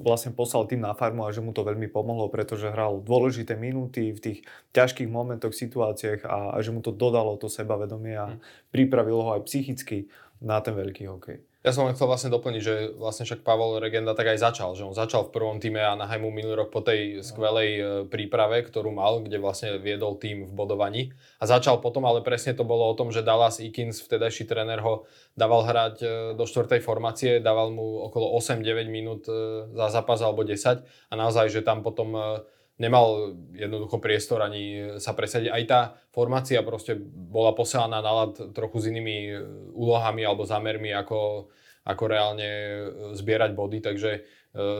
[0.06, 4.14] vlastne poslal tým na farmu a že mu to veľmi pomohlo, pretože hral dôležité minúty
[4.14, 4.38] v tých
[4.74, 8.38] ťažkých momentoch, situáciách a, a že mu to dodalo to sebavedomie a hm.
[8.70, 10.06] pripravilo ho aj psychicky
[10.40, 11.49] na ten veľký hokej.
[11.60, 14.80] Ja som len chcel vlastne doplniť, že vlastne však Pavel Regenda tak aj začal, že
[14.80, 19.20] on začal v prvom týme Anaheimu minulý rok po tej skvelej e, príprave, ktorú mal,
[19.20, 21.02] kde vlastne viedol tým v bodovaní.
[21.36, 25.04] A začal potom, ale presne to bolo o tom, že Dallas Ikins, vtedajší tréner, ho
[25.36, 30.48] dával hrať e, do štvrtej formácie, dával mu okolo 8-9 minút e, za zápas alebo
[30.48, 32.40] 10 a naozaj, že tam potom
[32.80, 35.52] nemal jednoducho priestor ani sa presadiť.
[35.52, 35.80] Aj tá
[36.16, 39.32] formácia proste bola posielaná na lad trochu s inými e,
[39.76, 41.52] úlohami alebo zámermi, ako,
[41.84, 42.78] ako reálne e,
[43.12, 44.20] zbierať body, takže e,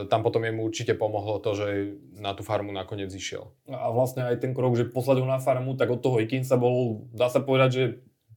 [0.09, 1.67] tam potom jemu určite pomohlo to, že
[2.17, 3.53] na tú farmu nakoniec išiel.
[3.69, 7.29] A vlastne aj ten krok, že poslal na farmu, tak od toho Ikinsa bol, dá
[7.29, 7.83] sa povedať, že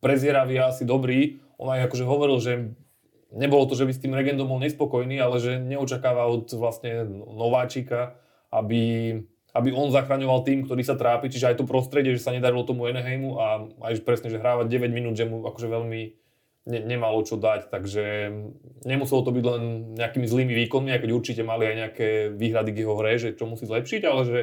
[0.04, 1.40] prezieravý a asi dobrý.
[1.56, 2.52] On aj akože hovoril, že
[3.32, 8.20] nebolo to, že by s tým regendom bol nespokojný, ale že neočakáva od vlastne nováčika,
[8.52, 9.16] aby
[9.54, 12.90] aby on zachraňoval tým, ktorý sa trápi, čiže aj to prostredie, že sa nedarilo tomu
[12.90, 13.46] Eneheimu a
[13.86, 16.02] aj presne, že hrávať 9 minút, že mu akože veľmi
[16.66, 18.34] ne, nemalo čo dať, takže
[18.82, 19.62] nemuselo to byť len
[19.94, 23.46] nejakými zlými výkonmi, aj keď určite mali aj nejaké výhrady k jeho hre, že čo
[23.46, 24.40] musí zlepšiť, ale že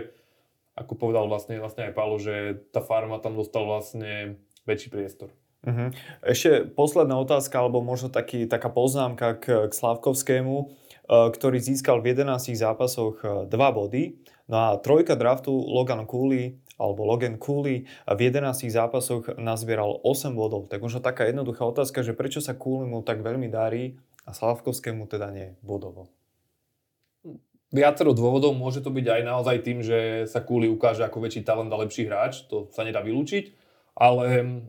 [0.77, 5.35] ako povedal vlastne, vlastne aj Paolo, že tá farma tam dostal vlastne väčší priestor.
[5.61, 5.93] Uh-huh.
[6.25, 10.65] Ešte posledná otázka, alebo možno taký, taká poznámka k, k Slavkovskému, e,
[11.05, 14.03] ktorý získal v 11 zápasoch 2 e, body
[14.49, 20.65] No a trojka draftu Logan Cooley alebo Logan Cooley v 11 zápasoch nazbieral 8 bodov.
[20.65, 25.05] Tak možno taká jednoduchá otázka, že prečo sa Cooley mu tak veľmi darí a Slavkovskému
[25.05, 26.09] teda nie bodovo?
[27.71, 31.71] Viacero dôvodov, môže to byť aj naozaj tým, že sa Cooley ukáže ako väčší talent
[31.71, 33.55] a lepší hráč, to sa nedá vylúčiť,
[33.95, 34.59] ale hm,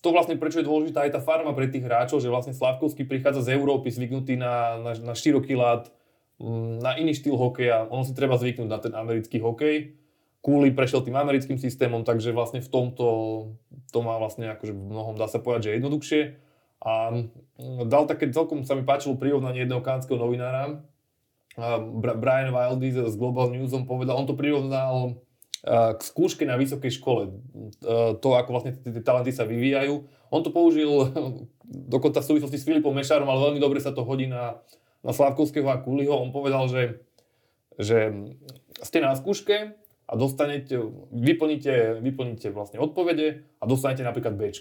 [0.00, 3.44] to vlastne prečo je dôležitá aj tá farma pre tých hráčov, že vlastne Slavkovský prichádza
[3.44, 5.92] z Európy zvyknutý na, na, na široký lát,
[6.80, 7.86] na iný štýl hokeja.
[7.92, 9.96] On si treba zvyknúť na ten americký hokej.
[10.40, 13.06] Kúli prešiel tým americkým systémom, takže vlastne v tomto
[13.92, 16.22] to má vlastne akože v mnohom dá sa povedať, že jednoduchšie.
[16.80, 20.80] A mm, dal také, celkom sa mi páčilo prirovnanie jedného kánskeho novinára,
[21.98, 25.18] Brian Wildy z Global Newsom povedal, on to prirovnal
[25.66, 27.36] k skúške na vysokej škole.
[28.16, 30.08] To, ako vlastne tie talenty sa vyvíjajú.
[30.32, 30.88] On to použil
[31.92, 34.56] dokonca v súvislosti s Filipom Mešárom, ale veľmi dobre sa to hodí na
[35.00, 36.82] na Slavkovského a Kuliho, on povedal, že,
[37.80, 38.12] že
[38.84, 39.76] ste na skúške
[40.10, 40.76] a dostanete,
[41.14, 44.52] vyplníte, vyplníte vlastne odpovede a dostanete napríklad B.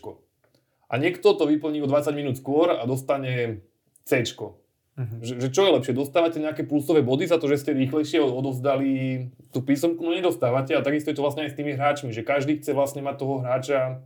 [0.90, 3.62] A niekto to vyplní o 20 minút skôr a dostane
[4.08, 4.26] C.
[4.26, 5.20] Uh-huh.
[5.22, 9.28] Že, že čo je lepšie, dostávate nejaké plusové body za to, že ste rýchlejšie odovzdali
[9.56, 12.60] tú písomku, no nedostávate a takisto je to vlastne aj s tými hráčmi, že každý
[12.60, 14.04] chce vlastne mať toho hráča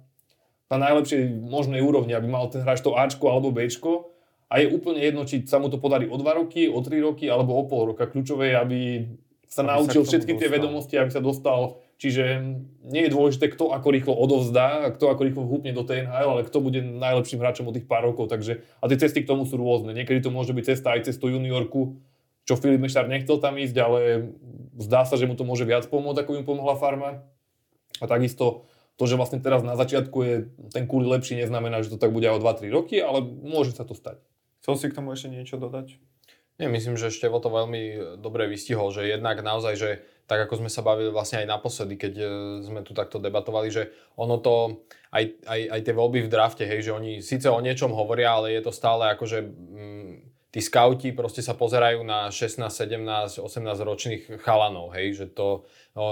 [0.70, 4.13] na najlepšej možnej úrovni, aby mal ten hráč to Ačko alebo Bčko
[4.50, 7.26] a je úplne jedno, či sa mu to podarí o 2 roky, o 3 roky
[7.28, 8.10] alebo o pol roka.
[8.10, 8.80] Kľúčové je, aby
[9.54, 11.78] sa aby naučil sa všetky tie vedomosti, aby sa dostal.
[12.02, 12.42] Čiže
[12.90, 16.58] nie je dôležité, kto ako rýchlo odovzdá, kto ako rýchlo vhúpne do TNHL, ale kto
[16.60, 18.28] bude najlepším hráčom od tých pár rokov.
[18.28, 19.94] Takže, a tie cesty k tomu sú rôzne.
[19.94, 22.02] Niekedy to môže byť cesta aj cez tú juniorku,
[22.44, 24.00] čo Filip Mešár nechcel tam ísť, ale
[24.82, 27.24] zdá sa, že mu to môže viac pomôcť, ako im pomohla farma.
[28.02, 28.68] A takisto
[29.00, 30.36] to, že vlastne teraz na začiatku je
[30.74, 33.88] ten kúli lepší, neznamená, že to tak bude aj o 2-3 roky, ale môže sa
[33.88, 34.20] to stať.
[34.64, 36.00] Chcel si k tomu ešte niečo dodať?
[36.56, 39.90] Nie, myslím, že Števo to veľmi dobre vystihol, že jednak naozaj, že
[40.24, 42.26] tak ako sme sa bavili vlastne aj naposledy, keď e,
[42.64, 46.88] sme tu takto debatovali, že ono to, aj, aj, aj tie voľby v drafte, hej,
[46.88, 50.12] že oni síce o niečom hovoria, ale je to stále akože mm,
[50.54, 53.44] tí skauti proste sa pozerajú na 16, 17, 18
[53.84, 56.04] ročných chalanov, hej, že to o,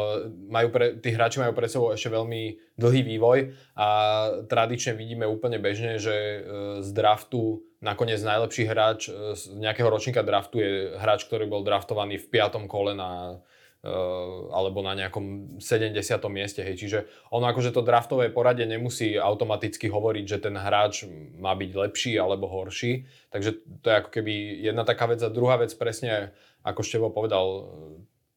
[0.51, 3.87] majú pre, tí hráči majú pre sebou ešte veľmi dlhý vývoj a
[4.49, 6.39] tradične vidíme úplne bežne, že e,
[6.83, 12.21] z draftu nakoniec najlepší hráč e, z nejakého ročníka draftu je hráč, ktorý bol draftovaný
[12.21, 12.69] v 5.
[12.69, 13.41] kole na
[13.81, 13.91] e,
[14.53, 15.97] alebo na nejakom 70.
[16.29, 16.61] mieste.
[16.61, 16.85] Hej.
[16.85, 16.99] Čiže
[17.33, 21.09] ono akože to draftové poradie nemusí automaticky hovoriť, že ten hráč
[21.41, 23.09] má byť lepší alebo horší.
[23.33, 23.49] Takže
[23.81, 25.19] to je ako keby jedna taká vec.
[25.25, 27.73] A druhá vec presne, ako Števo povedal,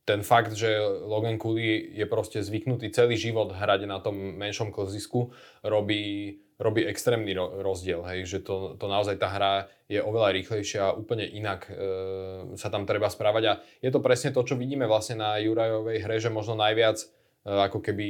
[0.05, 0.69] ten fakt, že
[1.05, 5.33] Logan Cooley je proste zvyknutý celý život hrať na tom menšom klzisku,
[5.65, 10.95] robí robí extrémny rozdiel, hej, že to, to naozaj tá hra je oveľa rýchlejšia a
[10.95, 11.73] úplne inak e,
[12.55, 13.43] sa tam treba správať.
[13.51, 17.07] A je to presne to, čo vidíme vlastne na Jurajovej hre, že možno najviac e,
[17.51, 18.09] ako keby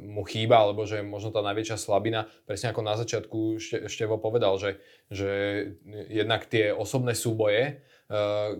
[0.00, 4.56] mu chýba, alebo že možno tá najväčšia slabina, presne ako na začiatku Šte, Števo povedal,
[4.56, 4.80] že,
[5.12, 5.30] že
[6.08, 7.84] jednak tie osobné súboje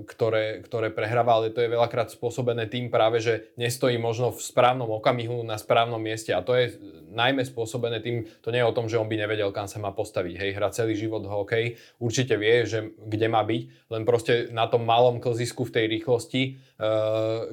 [0.09, 4.88] ktoré, ktoré prehráva, ale to je veľakrát spôsobené tým práve, že nestojí možno v správnom
[4.88, 6.80] okamihu na správnom mieste a to je
[7.12, 9.92] najmä spôsobené tým, to nie je o tom, že on by nevedel, kam sa má
[9.92, 10.35] postaviť.
[10.40, 14.88] Hej, hra celý život hokej, určite vie, že kde má byť, len proste na tom
[14.88, 16.42] malom klzisku v tej rýchlosti,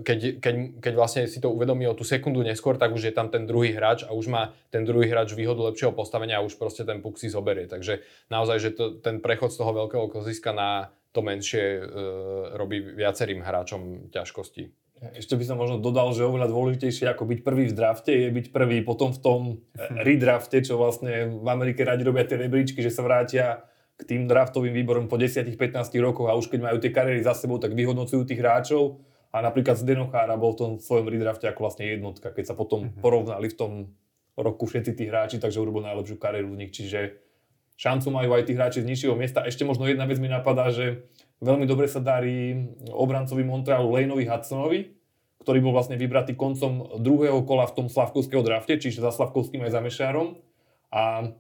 [0.02, 3.28] keď, keď, keď vlastne si to uvedomí o tú sekundu neskôr, tak už je tam
[3.28, 6.88] ten druhý hráč a už má ten druhý hráč výhodu lepšieho postavenia a už proste
[6.88, 7.68] ten puk si zoberie.
[7.68, 8.02] Takže
[8.32, 11.82] naozaj, že to, ten prechod z toho veľkého klziska na to menšie e,
[12.56, 14.72] robí viacerým hráčom ťažkosti.
[15.18, 18.54] Ešte by som možno dodal, že oveľa dôležitejšie ako byť prvý v drafte je byť
[18.54, 19.42] prvý potom v tom
[20.08, 23.66] redrafte, čo vlastne v Amerike radi robia tie rebríčky, že sa vrátia
[23.98, 25.58] k tým draftovým výborom po 10-15
[26.02, 29.78] rokoch a už keď majú tie kariéry za sebou, tak vyhodnocujú tých hráčov a napríklad
[29.78, 33.02] Zdeno Chára bol v tom svojom redrafte ako vlastne jednotka, keď sa potom mhm.
[33.02, 33.72] porovnali v tom
[34.38, 37.20] roku všetci tí hráči, takže urobil najlepšiu kariéru v nich, čiže
[37.82, 39.42] šancu majú aj tí hráči z nižšieho miesta.
[39.42, 41.10] Ešte možno jedna vec mi napadá, že
[41.42, 44.94] veľmi dobre sa darí obrancovi Montrealu Laneovi Hudsonovi,
[45.42, 49.74] ktorý bol vlastne vybratý koncom druhého kola v tom Slavkovského drafte, čiže za Slavkovským aj
[49.74, 50.38] za Mešárom.
[50.94, 51.34] A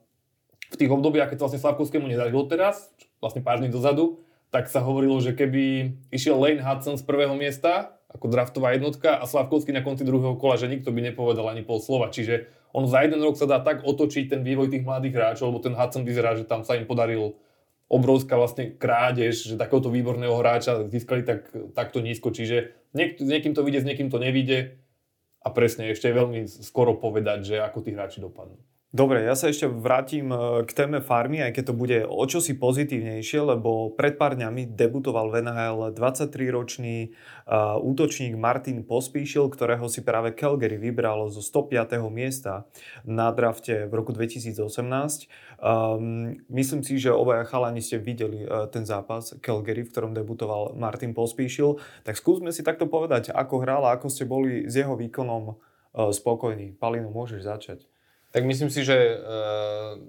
[0.73, 2.89] v tých obdobiach, keď sa vlastne Slavkovskému nedarilo teraz,
[3.21, 8.01] vlastne pár dní dozadu, tak sa hovorilo, že keby išiel Lane Hudson z prvého miesta,
[8.09, 11.77] ako draftová jednotka a Slavkovský na konci druhého kola, že nikto by nepovedal ani pol
[11.77, 12.09] slova.
[12.09, 15.59] Čiže on za jeden rok sa dá tak otočiť ten vývoj tých mladých hráčov, lebo
[15.59, 17.35] ten Hudson vyzerá, že tam sa im podaril
[17.91, 22.31] obrovská vlastne krádež, že takéhoto výborného hráča získali tak, takto nízko.
[22.31, 24.79] Čiže niek- s niekým to vyjde, s niekým to nevíde
[25.43, 28.55] a presne ešte je veľmi skoro povedať, že ako tí hráči dopadnú.
[28.91, 32.59] Dobre, ja sa ešte vrátim e, k téme farmy, aj keď to bude o čosi
[32.59, 37.15] pozitívnejšie, lebo pred pár dňami debutoval v NHL 23-ročný
[37.47, 42.03] uh, útočník Martin Pospíšil, ktorého si práve Calgary vybralo zo 105.
[42.11, 42.67] miesta
[43.07, 44.59] na drafte v roku 2018.
[44.59, 50.75] Um, myslím si, že obaja chalani ste videli uh, ten zápas Calgary, v ktorom debutoval
[50.75, 51.79] Martin Pospíšil.
[52.03, 55.55] Tak skúsme si takto povedať, ako hral a ako ste boli s jeho výkonom
[55.91, 56.75] spokojní.
[56.75, 57.79] Palino, môžeš začať.
[58.31, 59.99] Tak myslím si, že uh,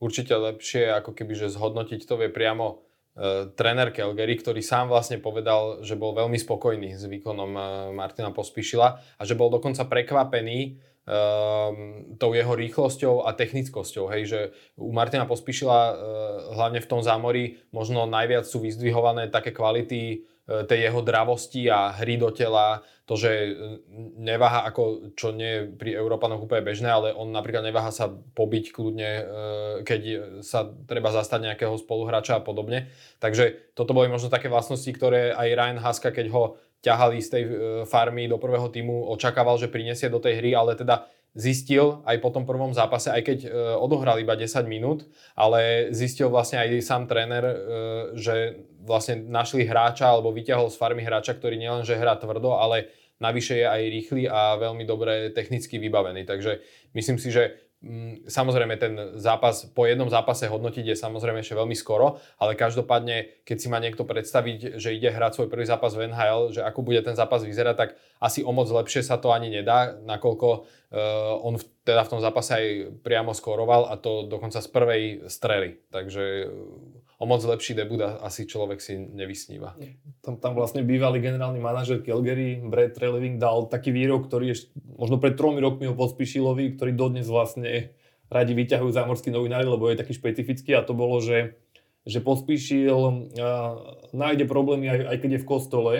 [0.00, 5.16] určite lepšie ako keby, že zhodnotiť to vie priamo uh, tréner Kelgery, ktorý sám vlastne
[5.16, 7.64] povedal, že bol veľmi spokojný s výkonom uh,
[7.96, 10.88] Martina Pospíšila a že bol dokonca prekvapený
[12.22, 14.06] tou jeho rýchlosťou a technickosťou.
[14.14, 14.40] Hej, že
[14.78, 15.96] u Martina Pospíšila
[16.54, 20.29] hlavne v tom zámori možno najviac sú vyzdvihované také kvality E,
[20.66, 23.50] tej jeho dravosti a hry do tela, to, že e,
[24.22, 28.70] neváha ako, čo nie je pri Európanoch úplne bežné, ale on napríklad neváha sa pobiť
[28.70, 29.24] kľudne, e,
[29.82, 30.02] keď
[30.46, 32.90] sa treba zastať nejakého spoluhráča a podobne.
[33.18, 36.42] Takže toto boli možno také vlastnosti, ktoré aj Ryan Haska, keď ho
[36.80, 37.44] ťahali z tej
[37.84, 42.34] farmy do prvého týmu, očakával, že prinesie do tej hry, ale teda zistil aj po
[42.34, 45.06] tom prvom zápase, aj keď e, odohral iba 10 minút,
[45.38, 47.56] ale zistil vlastne aj sám tréner, e,
[48.18, 48.34] že
[48.84, 52.90] vlastne našli hráča alebo vyťahol z farmy hráča, ktorý nielenže hrá tvrdo, ale
[53.20, 56.24] navyše je aj rýchly a veľmi dobre technicky vybavený.
[56.24, 56.64] Takže
[56.96, 61.72] myslím si, že Mm, samozrejme, ten zápas, po jednom zápase hodnotiť je samozrejme ešte veľmi
[61.72, 66.12] skoro, ale každopádne, keď si má niekto predstaviť, že ide hrať svoj prvý zápas v
[66.12, 67.90] NHL, že ako bude ten zápas vyzerať, tak
[68.20, 72.20] asi o moc lepšie sa to ani nedá, nakoľko uh, on v, teda v tom
[72.20, 72.66] zápase aj
[73.00, 75.80] priamo skoroval a to dokonca z prvej strely.
[75.88, 76.52] Takže
[77.20, 79.76] o moc lepší debut asi človek si nevysníva.
[80.24, 85.20] Tam, tam vlastne bývalý generálny manažer Calgary, Brad Treleving, dal taký výrok, ktorý je možno
[85.20, 87.92] pred tromi rokmi ho Pospíšilovi, ktorý dodnes vlastne
[88.32, 91.60] radi vyťahujú zámorskí novinári, lebo je taký špecifický a to bolo, že,
[92.08, 93.12] že Pospíšil uh,
[94.16, 95.94] nájde problémy aj, aj keď je v kostole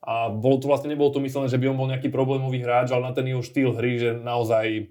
[0.00, 3.04] a bolo to vlastne, nebolo to myslené, že by on bol nejaký problémový hráč, ale
[3.04, 4.88] na ten jeho štýl hry, že naozaj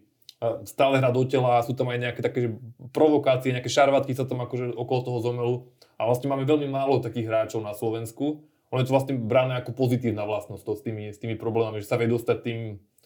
[0.67, 2.49] stále hrá do tela, sú tam aj nejaké také že
[2.91, 5.55] provokácie, nejaké šarvatky sa tam akože okolo toho zomelu.
[5.95, 8.43] A vlastne máme veľmi málo takých hráčov na Slovensku.
[8.73, 11.87] Ono je to vlastne brané ako pozitívna vlastnosť to s tými, s tými problémami, že
[11.87, 12.59] sa vie dostať tým,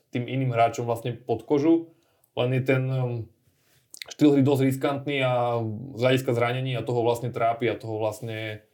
[0.09, 1.93] tým iným hráčom vlastne pod kožu.
[2.33, 3.29] Len je ten um,
[4.09, 5.61] štýl hry dosť riskantný a
[5.93, 8.65] z hľadiska zranení a toho vlastne trápi a toho vlastne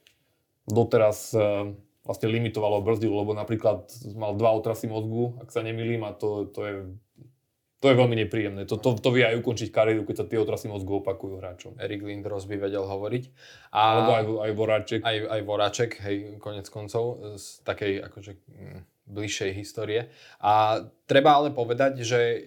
[0.63, 6.13] doteraz uh, vlastne limitovalo, brzdilo, lebo napríklad mal dva otrasy mozgu, ak sa nemýlim, a
[6.13, 6.76] to, to je
[7.86, 8.65] to je veľmi nepríjemné.
[8.65, 11.78] To, to, to vie aj ukončiť kariéru, keď sa tie otrasy mozgu opakujú hráčom.
[11.78, 13.24] Erik Lindros by vedel hovoriť.
[13.70, 14.99] A Alebo aj, aj Voráček.
[15.05, 20.09] Aj, aj Voráček, hej, konec koncov, z takej akože mm, bližšej histórie.
[20.41, 22.38] A treba ale povedať, že e,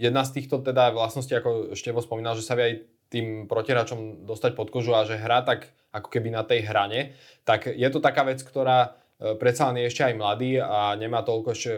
[0.00, 2.76] jedna z týchto teda vlastností, ako Števo spomínal, že sa vie aj
[3.12, 7.14] tým protiračom dostať pod kožu a že hrá tak ako keby na tej hrane,
[7.44, 11.48] tak je to taká vec, ktorá predsa len je ešte aj mladý a nemá toľko
[11.54, 11.72] ešte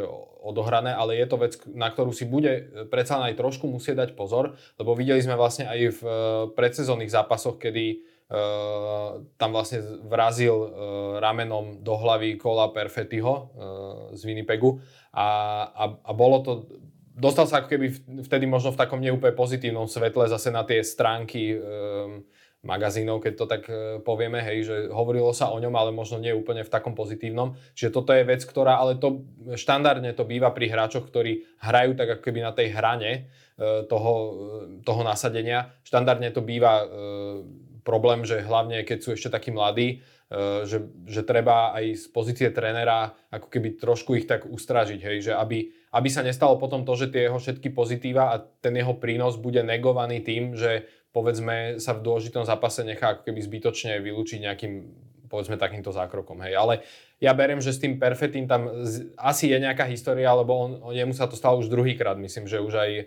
[0.47, 4.07] odohrané, ale je to vec, na ktorú si bude e, predsa len aj trošku musieť
[4.07, 6.15] dať pozor, lebo videli sme vlastne aj v e,
[6.55, 9.79] predsezónnych zápasoch, kedy Uh, tam vlastne
[10.11, 10.69] vrazil uh,
[11.23, 13.47] ramenom do hlavy kola Perfettiho uh,
[14.19, 14.83] z Winnipegu.
[15.15, 15.27] A,
[15.71, 16.67] a, a bolo to,
[17.15, 17.87] dostal sa ako keby
[18.27, 22.27] vtedy možno v takom neúplne pozitívnom svetle zase na tie stránky um,
[22.67, 26.35] magazínov, keď to tak e, povieme, hej, že hovorilo sa o ňom, ale možno nie
[26.35, 27.55] úplne v takom pozitívnom.
[27.79, 29.23] Čiže toto je vec, ktorá, ale to
[29.55, 33.21] štandardne to býva pri hráčoch, ktorí hrajú tak ako keby na tej hrane e,
[33.87, 34.31] toho, e,
[34.83, 35.71] toho nasadenia.
[35.87, 36.83] Štandardne to býva
[37.87, 40.03] problém, že hlavne keď sú ešte takí mladí,
[40.67, 45.33] že, že treba aj z pozície trénera ako keby trošku ich tak ustražiť, hej, že
[45.39, 49.39] aby, aby sa nestalo potom to, že tie jeho všetky pozitíva a ten jeho prínos
[49.39, 54.73] bude negovaný tým, že povedzme sa v dôležitom zápase nechá ako keby zbytočne vylúčiť nejakým
[55.27, 56.45] povedzme takýmto zákrokom.
[56.45, 56.55] Hej.
[56.55, 56.75] Ale
[57.19, 61.13] ja beriem, že s tým Perfetim tam z, asi je nejaká história, lebo on, jemu
[61.17, 63.07] sa to stalo už druhýkrát, myslím, že už aj uh,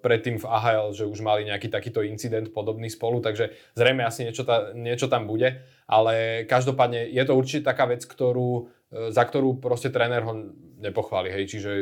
[0.00, 4.46] predtým v AHL, že už mali nejaký takýto incident podobný spolu, takže zrejme asi niečo,
[4.46, 9.60] ta, niečo tam bude, ale každopádne je to určite taká vec, ktorú, uh, za ktorú
[9.60, 10.32] proste tréner ho
[10.80, 11.72] nepochváli, hej, čiže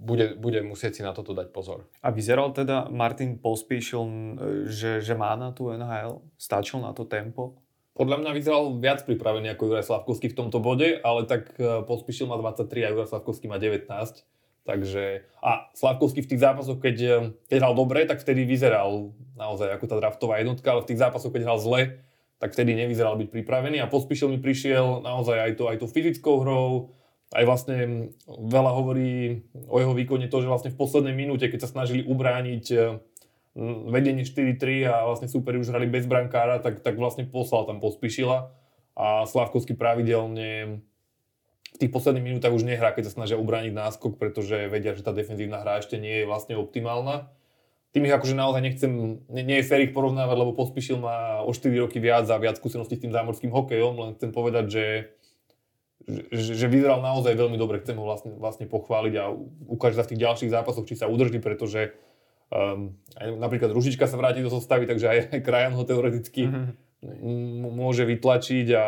[0.00, 1.84] bude, bude musieť si na toto dať pozor.
[2.00, 4.00] A vyzeral teda Martin Pospíšil,
[4.66, 6.24] že, že má na tú NHL?
[6.40, 7.60] Stačil na to tempo?
[7.92, 12.32] Podľa mňa vyzeral viac pripravený ako Juraj Slavkovský v tomto bode, ale tak e, Pospíšil
[12.32, 13.84] má 23 a Juraj Slavkovský má 19.
[14.64, 15.04] Takže,
[15.44, 17.16] a Slavkovský v tých zápasoch, keď, e,
[17.52, 21.28] keď hral dobre, tak vtedy vyzeral naozaj ako tá draftová jednotka, ale v tých zápasoch,
[21.28, 21.80] keď hral zle,
[22.40, 26.40] tak vtedy nevyzeral byť pripravený a Pospíšil mi prišiel naozaj aj to, aj to fyzickou
[26.40, 26.96] hrou,
[27.30, 31.72] aj vlastne veľa hovorí o jeho výkone to, že vlastne v poslednej minúte, keď sa
[31.78, 32.76] snažili ubrániť e,
[33.86, 38.50] vedenie 4-3 a vlastne superi už hrali bez brankára, tak, tak vlastne poslal tam pospíšila
[38.98, 40.82] a Slavkovský pravidelne
[41.70, 45.14] v tých posledných minútach už nehrá, keď sa snažia ubrániť náskok, pretože vedia, že tá
[45.14, 47.30] defenzívna hra ešte nie je vlastne optimálna.
[47.94, 48.90] Tým ich akože naozaj nechcem,
[49.30, 52.58] nie, nie je fér ich porovnávať, lebo pospíšil má o 4 roky viac a viac
[52.58, 54.84] skúseností s tým zámorským hokejom, len chcem povedať, že
[56.08, 59.30] že, že vyzeral naozaj veľmi dobre, chcem ho vlastne, vlastne pochváliť a
[59.68, 61.92] ukáže sa v tých ďalších zápasoch, či sa udrží, pretože
[62.48, 67.76] um, aj napríklad Ružička sa vráti do zostavy, takže aj, aj Krajan ho teoreticky mm-hmm.
[67.76, 68.86] môže vytlačiť a,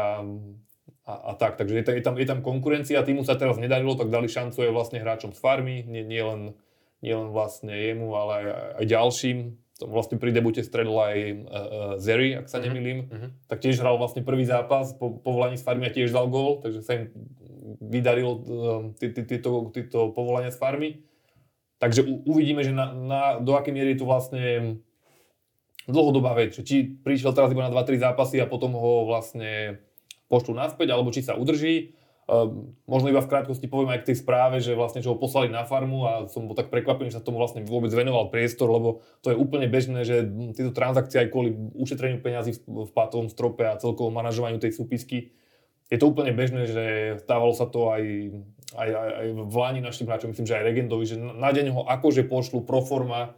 [1.06, 1.60] a, a tak.
[1.60, 4.72] Takže je, je, tam, je tam konkurencia, týmu sa teraz nedarilo, tak dali šancu aj
[4.72, 6.56] vlastne hráčom z farmy, nie, nie, len,
[7.04, 8.46] nie len vlastne jemu, ale aj,
[8.82, 9.38] aj ďalším
[9.88, 11.38] vlastne pri debute stredol aj uh,
[11.98, 12.66] Zeri, ak sa mm-hmm.
[12.68, 13.30] nemýlim, mm-hmm.
[13.48, 16.80] tak tiež hral vlastne prvý zápas, po povolaní z farmy a tiež dal gól, takže
[16.82, 17.14] sa im
[17.78, 18.40] vydarilo uh,
[18.98, 20.90] tieto povolania z farmy.
[21.82, 24.78] Takže uvidíme, že na, na, do akej miery to vlastne
[25.90, 29.82] dlhodobá vec, či prišiel teraz iba na 2-3 zápasy a potom ho vlastne
[30.30, 32.01] pošlu naspäť, alebo či sa udrží Ehm,
[32.88, 35.68] možno iba v krátkosti poviem aj k tej správe, že vlastne čo ho poslali na
[35.68, 39.32] farmu a som bol tak prekvapený, že sa tomu vlastne vôbec venoval priestor, lebo to
[39.32, 40.24] je úplne bežné, že
[40.56, 45.32] tieto transakcie aj kvôli ušetreniu peňazí v pátovom strope a celkovom manažovaniu tej súpisky,
[45.92, 46.84] je to úplne bežné, že
[47.20, 48.02] stávalo sa to aj,
[48.80, 51.82] aj, aj, aj v Lani našim hráčom, myslím, že aj Regendovi, že na deň ho
[51.84, 53.36] akože pošlu pro forma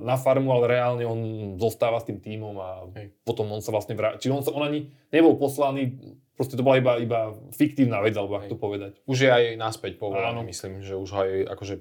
[0.00, 1.20] na farmu, ale reálne on
[1.60, 3.12] zostáva s tým tímom a Hej.
[3.24, 4.26] potom on sa vlastne vráti.
[4.26, 5.96] Čiže on, sa, on ani nebol poslaný
[6.36, 7.20] proste to bola iba, iba
[7.50, 8.92] fiktívna vec, alebo ako to povedať.
[9.08, 10.48] Už je aj naspäť povolaný, Áno.
[10.52, 11.74] myslím, že už ho aj akože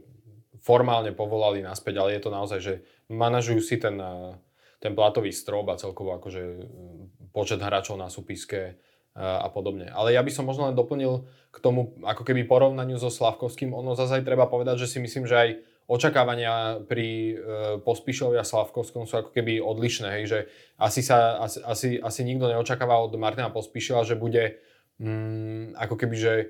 [0.64, 2.74] formálne povolali naspäť, ale je to naozaj, že
[3.12, 4.34] manažujú si ten, eh,
[4.80, 9.92] ten platový strop a celkovo akože mm, počet hráčov na súpiske eh, a podobne.
[9.92, 13.76] Ale ja by som možno len doplnil k tomu ako keby porovnaniu so Slavkovským.
[13.76, 15.50] Ono zase aj treba povedať, že si myslím, že aj
[15.86, 17.34] očakávania pri e,
[17.82, 20.40] Pospišovi a Slavkovskom sú ako keby odlišné, hej, že
[20.82, 24.58] asi, sa, asi, asi, asi nikto neočakáva od Martina Pospišova, že bude
[24.98, 26.46] mm, ako keby, že e,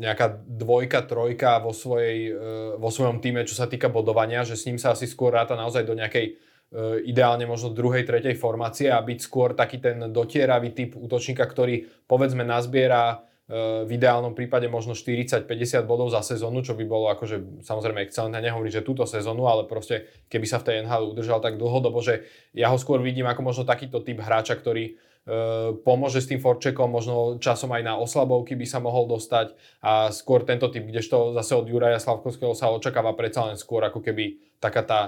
[0.00, 2.34] nejaká dvojka, trojka vo, svojej, e,
[2.78, 5.82] vo svojom týme, čo sa týka bodovania, že s ním sa asi skôr ráta naozaj
[5.82, 6.32] do nejakej e,
[7.10, 12.46] ideálne možno druhej, tretej formácie a byť skôr taký ten dotieravý typ útočníka, ktorý povedzme
[12.46, 15.42] nazbiera v ideálnom prípade možno 40-50
[15.82, 20.06] bodov za sezónu, čo by bolo akože samozrejme excelentné, nehovorím, že túto sezónu, ale proste
[20.30, 23.66] keby sa v tej NHL udržal tak dlhodobo, že ja ho skôr vidím ako možno
[23.66, 24.92] takýto typ hráča, ktorý e,
[25.82, 30.46] pomôže s tým forčekom, možno časom aj na oslabovky by sa mohol dostať a skôr
[30.46, 34.86] tento typ, kdežto zase od Juraja Slavkovského sa očakáva predsa len skôr ako keby taká
[34.86, 35.00] tá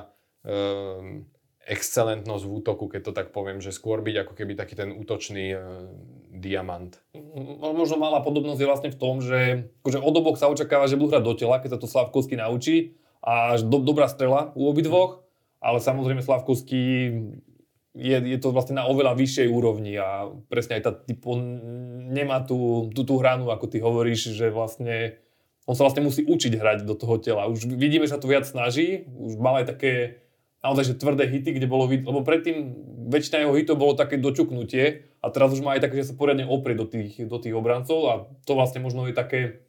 [0.43, 1.23] e,
[1.63, 5.55] excelentnosť v útoku, keď to tak poviem, že skôr byť ako keby taký ten útočný
[5.55, 5.59] e,
[6.35, 6.99] diamant.
[7.61, 11.15] Možno malá podobnosť je vlastne v tom, že akože od obok sa očakáva, že budú
[11.15, 15.23] hrať do tela, keď sa to Slavkovský naučí a do, dobrá strela u obidvoch,
[15.63, 16.83] ale samozrejme Slavkovský
[17.93, 21.41] je, je to vlastne na oveľa vyššej úrovni a presne aj tá typ, on
[22.11, 25.21] nemá tú, tú, tú hranu, ako ty hovoríš, že vlastne
[25.63, 27.47] on sa vlastne musí učiť hrať do toho tela.
[27.47, 30.22] Už vidíme, že sa to viac snaží, už mal aj také
[30.63, 32.73] naozaj že tvrdé hity, kde bolo lebo predtým
[33.11, 36.47] väčšina jeho hitov bolo také dočuknutie a teraz už má aj také, že sa poriadne
[36.47, 38.15] oprie do tých, do tých obrancov a
[38.47, 39.67] to vlastne možno je také,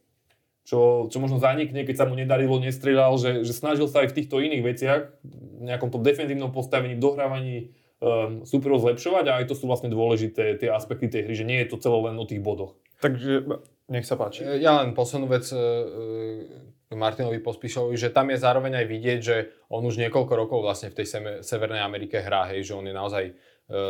[0.62, 4.16] čo, čo možno zanikne, keď sa mu nedarilo, nestrelal, že, že snažil sa aj v
[4.22, 9.54] týchto iných veciach, v nejakom tom defenzívnom postavení, dohrávaní um, superov zlepšovať a aj to
[9.58, 12.40] sú vlastne dôležité tie aspekty tej hry, že nie je to celé len o tých
[12.40, 12.78] bodoch.
[13.02, 13.44] Takže
[13.90, 14.46] nech sa páči.
[14.64, 15.62] Ja len poslednú vec e, e,
[16.92, 19.36] Martinovi Pospíšovi, že tam je zároveň aj vidieť, že
[19.72, 23.24] on už niekoľko rokov vlastne v tej Severnej Amerike hrá, hej, že on je naozaj
[23.30, 23.32] e,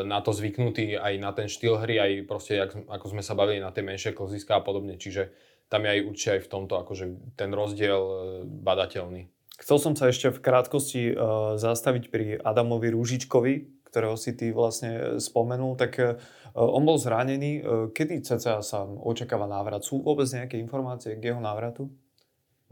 [0.07, 3.75] na to zvyknutý, aj na ten štýl hry, aj proste, ako sme sa bavili, na
[3.75, 4.95] tie menšie klziska a podobne.
[4.95, 5.35] Čiže
[5.67, 8.03] tam je aj určite aj v tomto akože ten rozdiel
[8.47, 9.35] badateľný.
[9.55, 15.23] Chcel som sa ešte v krátkosti uh, zastaviť pri Adamovi Rúžičkovi, ktorého si ty vlastne
[15.23, 16.19] spomenul, tak uh,
[16.59, 17.63] on bol zranený.
[17.63, 19.87] Uh, kedy cca sa očakáva návrat?
[19.87, 21.87] Sú vôbec nejaké informácie k jeho návratu?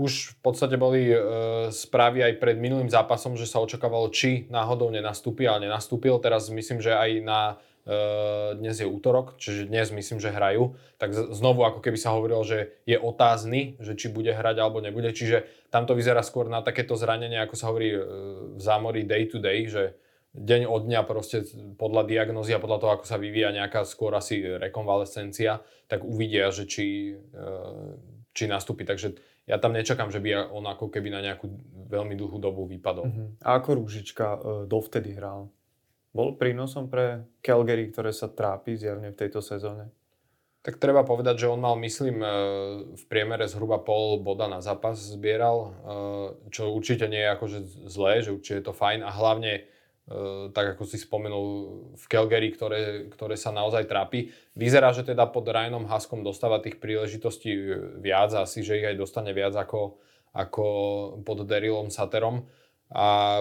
[0.00, 1.18] Už v podstate boli e,
[1.68, 6.16] správy aj pred minulým zápasom, že sa očakávalo, či náhodou nenastúpi, ale nenastúpil.
[6.16, 7.40] Teraz myslím, že aj na
[7.84, 10.72] e, dnes je útorok, čiže dnes myslím, že hrajú.
[10.96, 15.12] Tak znovu ako keby sa hovorilo, že je otázny, že či bude hrať alebo nebude.
[15.12, 18.00] Čiže tam to vyzerá skôr na takéto zranenie, ako sa hovorí e,
[18.56, 19.92] v zámori day to day, že
[20.32, 21.44] deň od dňa proste
[21.76, 26.64] podľa diagnózy a podľa toho, ako sa vyvíja nejaká skôr asi rekonvalescencia, tak uvidia, že
[26.64, 27.44] či, e,
[28.32, 28.88] či nastúpi.
[28.88, 31.44] Takže ja tam nečakám, že by on ako keby na nejakú
[31.92, 33.04] veľmi dlhú dobu vypadol.
[33.04, 33.28] Uh-huh.
[33.44, 35.52] A ako Rúžička uh, dovtedy hral?
[36.12, 39.92] Bol prínosom pre Calgary, ktoré sa trápi zjavne v tejto sezóne?
[40.62, 42.28] Tak treba povedať, že on mal, myslím, e,
[42.94, 45.68] v priemere zhruba pol boda na zápas zbieral, e,
[46.54, 47.58] čo určite nie je akože
[47.90, 49.66] zlé, že určite je to fajn a hlavne
[50.52, 51.46] tak ako si spomenul
[51.94, 54.34] v Calgary, ktoré, ktoré sa naozaj trápi.
[54.58, 57.54] Vyzerá, že teda pod Ryanom Haskom dostáva tých príležitostí
[58.02, 60.02] viac, asi, že ich aj dostane viac ako,
[60.34, 60.64] ako
[61.22, 62.50] pod Darylom Saterom.
[62.90, 63.40] A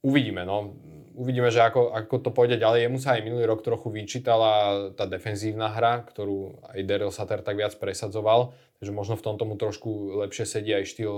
[0.00, 0.78] uvidíme, no.
[1.18, 2.86] Uvidíme, že ako, ako to pôjde ďalej.
[2.86, 7.58] Jemu sa aj minulý rok trochu vyčítala tá defenzívna hra, ktorú aj Daryl Sater tak
[7.58, 8.54] viac presadzoval.
[8.78, 11.10] Takže možno v tomto mu trošku lepšie sedí aj štýl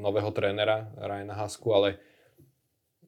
[0.00, 2.00] nového trénera Ryana Hasku, ale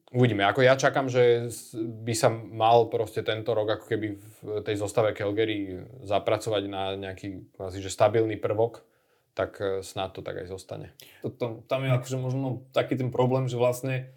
[0.07, 0.47] Uvidíme.
[0.47, 1.51] Ako ja čakám, že
[1.83, 7.51] by sa mal proste tento rok ako keby v tej zostave Calgary zapracovať na nejaký
[7.59, 8.87] asi, že stabilný prvok,
[9.35, 10.95] tak e, snad to tak aj zostane.
[11.19, 14.07] Toto, tam je akože možno taký ten problém, že vlastne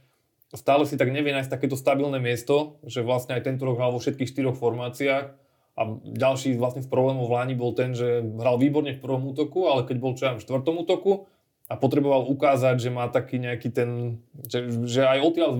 [0.54, 3.98] stále si tak nevie nájsť takéto stabilné miesto, že vlastne aj tento rok hral vo
[3.98, 5.26] všetkých štyroch formáciách
[5.74, 9.66] a ďalší vlastne z problémov v Láni bol ten, že hral výborne v prvom útoku,
[9.66, 11.26] ale keď bol čo ja v štvrtom útoku,
[11.70, 15.50] a potreboval ukázať, že má taký nejaký ten, že, že aj odtiaľ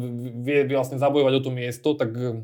[0.43, 2.43] vie vlastne zabojovať o to miesto, tak eh,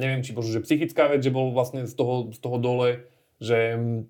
[0.00, 3.04] neviem, či možno, že psychická vec, že bol vlastne z toho, z toho dole,
[3.44, 4.00] že mm,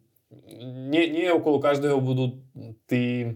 [0.94, 2.38] nie, nie okolo každého budú
[2.86, 3.34] tí,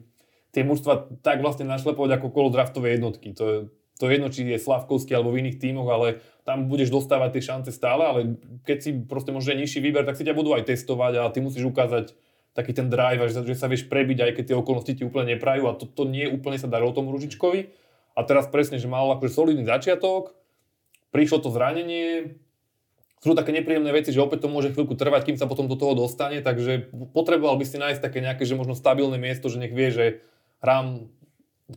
[0.55, 3.35] tie mužstva tak vlastne našlepovať ako okolo draftovej jednotky.
[3.35, 3.59] To je,
[3.99, 7.43] to je jedno, či je Slavkovský alebo v iných tímoch, ale tam budeš dostávať tie
[7.51, 8.21] šance stále, ale
[8.63, 11.67] keď si proste možno nižší výber, tak si ťa budú aj testovať a ty musíš
[11.67, 12.15] ukázať,
[12.53, 15.69] taký ten drive, že, že sa vieš prebiť, aj keď tie okolnosti ti úplne neprajú.
[15.69, 17.73] A to, to nie úplne sa darilo tomu Ružičkovi.
[18.13, 20.37] A teraz presne, že mal akože solidný začiatok,
[21.17, 22.37] prišlo to zranenie,
[23.23, 25.95] sú také nepríjemné veci, že opäť to môže chvíľku trvať, kým sa potom do toho
[25.95, 29.95] dostane, takže potreboval by si nájsť také nejaké, že možno stabilné miesto, že nech vie,
[29.95, 30.07] že
[30.59, 31.07] hrám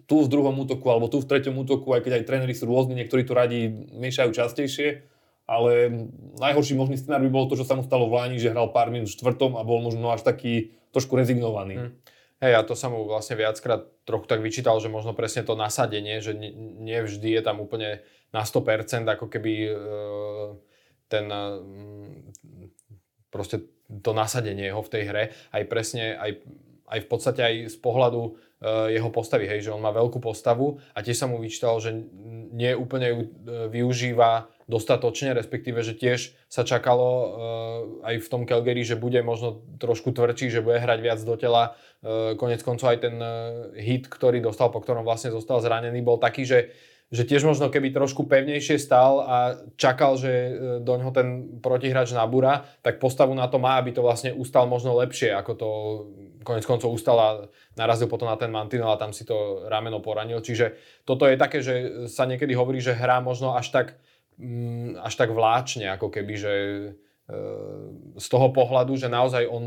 [0.09, 2.97] tu v druhom útoku alebo tu v treťom útoku, aj keď aj tréneri sú rôzni,
[2.97, 5.05] niektorí to radi miešajú častejšie,
[5.45, 5.93] ale
[6.41, 8.89] najhorší možný scenár by bolo to, čo sa mu stalo v Láni, že hral pár
[8.89, 11.75] minút v štvrtom a bol možno až taký trošku rezignovaný.
[11.77, 11.91] Hmm.
[12.43, 16.19] Hej, a to sa mu vlastne viackrát trochu tak vyčítal, že možno presne to nasadenie,
[16.19, 18.03] že nie vždy je tam úplne
[18.35, 19.73] na 100%, ako keby e,
[21.07, 21.41] ten e,
[23.31, 23.63] proste
[24.03, 25.23] to nasadenie jeho v tej hre,
[25.55, 26.43] aj presne, aj,
[26.91, 28.31] aj v podstate aj z pohľadu e,
[28.99, 31.95] jeho postavy, hej, že on má veľkú postavu a tiež sa mu vyčítalo, že
[32.51, 33.19] nie úplne ju
[33.71, 37.27] využíva dostatočne, respektíve, že tiež sa čakalo uh,
[38.05, 41.77] aj v tom Calgary, že bude možno trošku tvrdší, že bude hrať viac do tela.
[42.01, 46.17] Uh, konec koncov aj ten uh, hit, ktorý dostal, po ktorom vlastne zostal zranený, bol
[46.17, 46.59] taký, že
[47.13, 49.37] že tiež možno keby trošku pevnejšie stal a
[49.77, 54.33] čakal, že do ňoho ten protihráč nabúra, tak postavu na to má, aby to vlastne
[54.33, 55.69] ustal možno lepšie, ako to
[56.41, 57.29] konec koncov ustal a
[57.77, 60.41] narazil potom na ten mantinel a tam si to rameno poranil.
[60.41, 64.01] Čiže toto je také, že sa niekedy hovorí, že hrá možno až tak
[64.99, 66.89] až tak vláčne, ako keby, že e,
[68.19, 69.63] z toho pohľadu, že naozaj on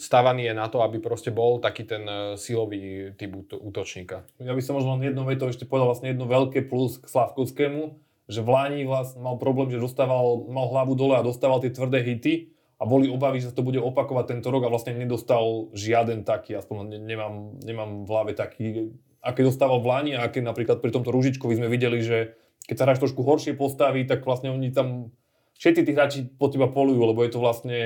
[0.00, 4.26] stavaný je na to, aby proste bol taký ten e, silový typ útočníka.
[4.42, 8.00] Ja by som možno len jednou vetou ešte povedal vlastne jedno veľké plus k Slavkovskému,
[8.30, 12.02] že v Láni vlastne mal problém, že dostával, mal hlavu dole a dostával tie tvrdé
[12.02, 16.24] hity a boli obavy, že sa to bude opakovať tento rok a vlastne nedostal žiaden
[16.24, 20.94] taký, aspoň nemám, nemám v hlave taký, aké dostával v Láni a aké napríklad pri
[20.94, 22.40] tomto Ružičkovi sme videli, že
[22.70, 25.10] keď sa hráš trošku horšie postavy, tak vlastne oni tam
[25.58, 27.76] všetci tí hráči po teba polujú, lebo je to vlastne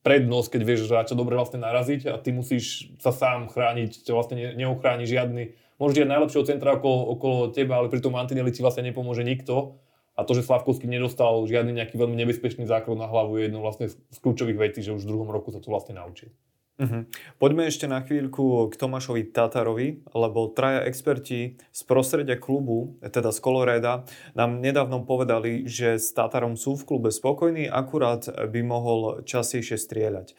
[0.00, 4.56] prednosť, keď vieš hráča dobre vlastne naraziť a ty musíš sa sám chrániť, ťa vlastne
[4.56, 5.52] neochráni žiadny.
[5.76, 9.76] Môžeš mať najlepšieho centra okolo, okolo teba, ale pri tom Mantinelli ti vlastne nepomôže nikto.
[10.16, 13.92] A to, že Slavkovský nedostal žiadny nejaký veľmi nebezpečný zákrok na hlavu, je jedno vlastne
[13.92, 16.32] z kľúčových vecí, že už v druhom roku sa to vlastne naučil.
[16.76, 17.08] Uh-huh.
[17.40, 23.38] Poďme ešte na chvíľku k Tomášovi Tatarovi, lebo traja experti z prostredia klubu, teda z
[23.40, 24.04] Coloreda,
[24.36, 30.36] nám nedávno povedali, že s Tatarom sú v klube spokojní, akurát by mohol častejšie strieľať.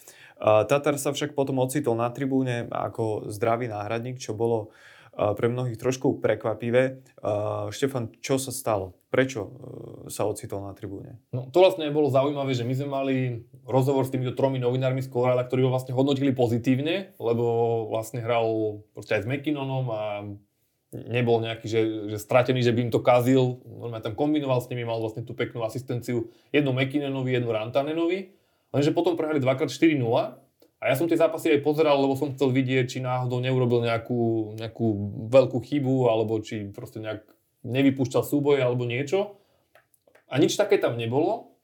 [0.69, 4.69] Tatar sa však potom ocitol na tribúne ako zdravý náhradník, čo bolo
[5.17, 7.01] pre mnohých trošku prekvapivé.
[7.73, 8.93] Štefan, čo sa stalo?
[9.07, 9.49] Prečo e,
[10.13, 11.17] sa ocitol na tribúne?
[11.31, 13.15] No, to vlastne bolo zaujímavé, že my sme mali
[13.63, 18.45] rozhovor s týmito tromi novinármi z Colorada, ktorí ho vlastne hodnotili pozitívne, lebo vlastne hral
[18.99, 20.01] aj s McKinnonom a
[20.91, 21.81] nebol nejaký, že,
[22.13, 23.63] že stratený, že by im to kazil.
[23.63, 28.35] Normálne tam kombinoval s nimi, mal vlastne tú peknú asistenciu jednu McKinnonovi, jednu Rantanenovi.
[28.75, 30.03] Lenže potom prehrali 2x4-0
[30.77, 34.53] a ja som tie zápasy aj pozeral, lebo som chcel vidieť, či náhodou neurobil nejakú,
[34.61, 34.87] nejakú
[35.25, 37.25] veľkú chybu, alebo či proste nejak
[37.65, 39.41] nevypúšťal súboje alebo niečo.
[40.29, 41.57] A nič také tam nebolo.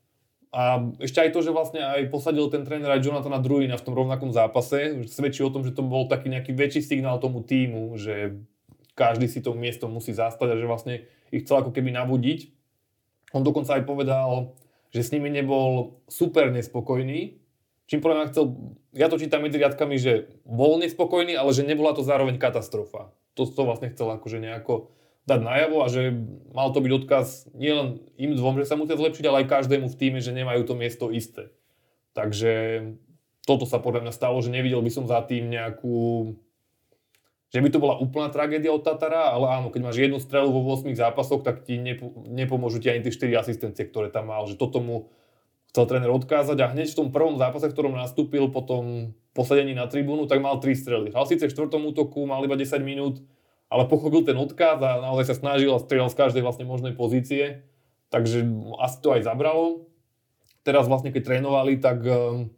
[0.53, 3.97] A ešte aj to, že vlastne aj posadil ten tréner aj Jonathana Druina v tom
[3.97, 8.37] rovnakom zápase, svedčí o tom, že to bol taký nejaký väčší signál tomu týmu, že
[8.93, 10.95] každý si to miesto musí zastať a že vlastne
[11.33, 12.53] ich chcel ako keby nabudiť.
[13.33, 14.53] On dokonca aj povedal,
[14.93, 17.42] že s nimi nebol super nespokojný,
[17.87, 18.43] Čím podľa mňa chcel,
[18.95, 23.11] ja to čítam medzi riadkami, že bol nespokojný, ale že nebola to zároveň katastrofa.
[23.35, 26.11] To, to vlastne chcel akože nejako dať najavo a že
[26.51, 29.99] mal to byť odkaz nielen im dvom, že sa musia zlepšiť, ale aj každému v
[29.99, 31.51] týme, že nemajú to miesto isté.
[32.11, 32.83] Takže
[33.43, 36.31] toto sa podľa mňa stalo, že nevidel by som za tým nejakú
[37.53, 40.65] že by to bola úplná tragédia od Tatara, ale áno, keď máš jednu strelu vo
[40.73, 44.49] 8 zápasoch, tak ti nepo, nepomôžu ti ani tie 4 asistencie, ktoré tam mal.
[44.49, 45.13] Že toto mu
[45.73, 49.73] chcel tréner odkázať a hneď v tom prvom zápase, v ktorom nastúpil po tom posadení
[49.73, 51.09] na tribúnu, tak mal 3 strely.
[51.09, 53.25] Hral síce v štvrtom útoku, mal iba 10 minút,
[53.73, 57.65] ale pochopil ten odkaz a naozaj sa snažil a strieľal z každej vlastne možnej pozície.
[58.13, 58.45] Takže
[58.77, 59.89] asi to aj zabralo.
[60.61, 62.53] Teraz vlastne keď trénovali, tak um,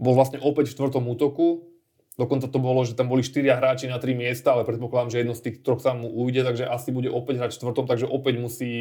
[0.00, 1.68] bol vlastne opäť v štvrtom útoku.
[2.16, 5.36] Dokonca to bolo, že tam boli 4 hráči na 3 miesta, ale predpokladám, že jedno
[5.36, 8.40] z tých troch sa mu ujde, takže asi bude opäť hrať v štvrtom, takže opäť
[8.40, 8.72] musí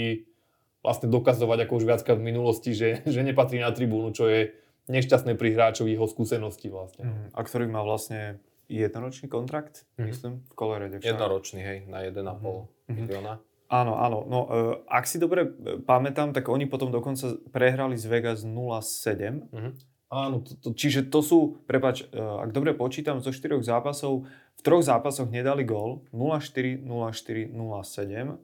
[0.85, 4.53] vlastne dokazovať ako už viackrát v minulosti, že, že nepatrí na tribúnu, čo je
[4.85, 7.09] nešťastné pri hráčovi jeho skúsenosti vlastne.
[7.09, 8.37] Mm, a ktorý má vlastne
[8.69, 10.05] jednoročný kontrakt, mm-hmm.
[10.09, 10.97] myslím, v Colorade.
[11.01, 12.93] Jednoročný, hej, na 1,5 mm-hmm.
[12.93, 13.41] milióna.
[13.65, 14.19] Áno, áno.
[14.29, 14.49] No, uh,
[14.85, 19.49] ak si dobre e, pamätám, tak oni potom dokonca prehrali z Vegas 0-7.
[19.49, 19.73] Mm-hmm.
[20.13, 20.45] Áno.
[20.45, 24.85] To, to, čiže to sú, prepač, uh, ak dobre počítam, zo štyroch zápasov, v troch
[24.85, 28.37] zápasoch nedali gól, 0-4, 0-4, 0-7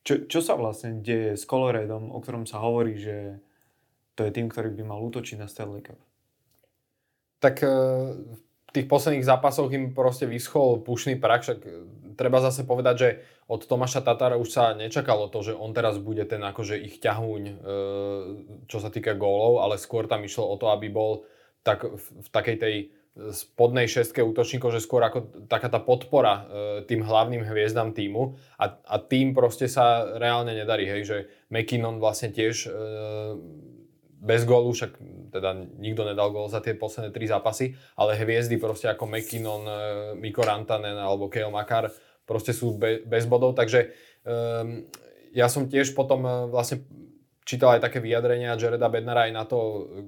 [0.00, 3.36] čo, čo sa vlastne deje s Coloradom, o ktorom sa hovorí, že
[4.16, 6.00] to je tým, ktorý by mal útočiť na Stanley Cup?
[7.40, 7.68] Tak e,
[8.40, 11.70] v tých posledných zápasoch im proste vyschol pušný prak, však e,
[12.16, 13.08] treba zase povedať, že
[13.48, 17.42] od Tomáša Tatára už sa nečakalo to, že on teraz bude ten akože ich ťahuň,
[17.48, 17.54] e,
[18.68, 21.24] čo sa týka gólov, ale skôr tam išlo o to, aby bol
[21.60, 22.74] tak v takej tej
[23.18, 26.42] spodnej šestke útočníkov, že skôr ako taká tá podpora e,
[26.86, 28.38] tým hlavným hviezdam týmu.
[28.56, 31.16] A, a tým proste sa reálne nedarí, hej, že
[31.50, 32.70] McKinnon vlastne tiež e,
[34.20, 35.00] bez gólu, však
[35.32, 39.76] teda nikto nedal gól za tie posledné tri zápasy, ale hviezdy proste ako McKinnon, e,
[40.14, 41.90] Mikko Rantanen alebo Kale Makar
[42.28, 43.90] proste sú be, bez bodov, takže
[44.22, 44.32] e,
[45.34, 46.86] ja som tiež potom e, vlastne
[47.50, 49.58] čítal aj také vyjadrenia Jareda Bednara aj na to,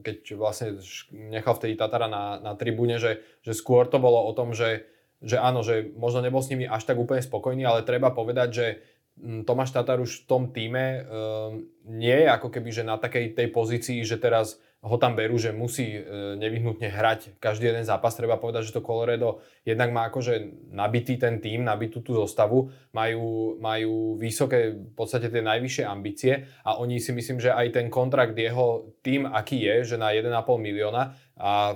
[0.07, 0.79] keď vlastne
[1.11, 4.87] nechal vtedy Tatara na, na tribúne, že, že skôr to bolo o tom, že,
[5.19, 8.67] že áno, že možno nebol s nimi až tak úplne spokojný, ale treba povedať, že
[9.19, 13.35] hm, Tomáš Tatar už v tom týme um, nie je ako keby, že na takej
[13.35, 16.03] tej pozícii, že teraz ho tam berú, že musí e,
[16.35, 18.19] nevyhnutne hrať každý jeden zápas.
[18.19, 23.55] Treba povedať, že to Colorado jednak má akože nabitý ten tým, nabitú tú zostavu, majú,
[23.63, 28.35] majú vysoké, v podstate tie najvyššie ambície a oni si myslím, že aj ten kontrakt
[28.35, 31.75] jeho tým, aký je, že na 1,5 milióna a e,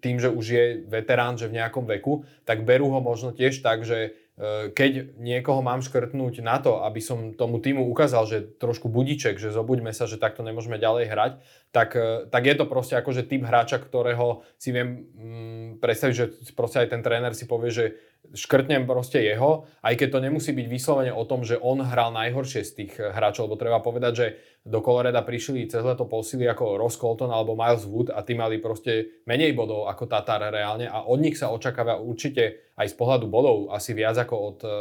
[0.00, 3.84] tým, že už je veterán, že v nejakom veku, tak berú ho možno tiež tak,
[3.84, 4.16] že
[4.72, 9.52] keď niekoho mám škrtnúť na to, aby som tomu týmu ukázal, že trošku budiček, že
[9.52, 11.32] zobuďme sa, že takto nemôžeme ďalej hrať,
[11.70, 16.26] tak, e, tak je to proste akože typ hráča, ktorého si viem mm, predstaviť, že
[16.56, 17.84] proste aj ten tréner si povie, že
[18.30, 22.62] škrtnem proste jeho, aj keď to nemusí byť vyslovene o tom, že on hral najhoršie
[22.62, 24.26] z tých hráčov, lebo treba povedať, že
[24.62, 28.62] do Coloreda prišli cez leto posily ako Ross Colton alebo Miles Wood a tí mali
[28.62, 33.26] proste menej bodov ako Tatar reálne a od nich sa očakáva určite aj z pohľadu
[33.26, 34.78] bodov asi viac ako od, e,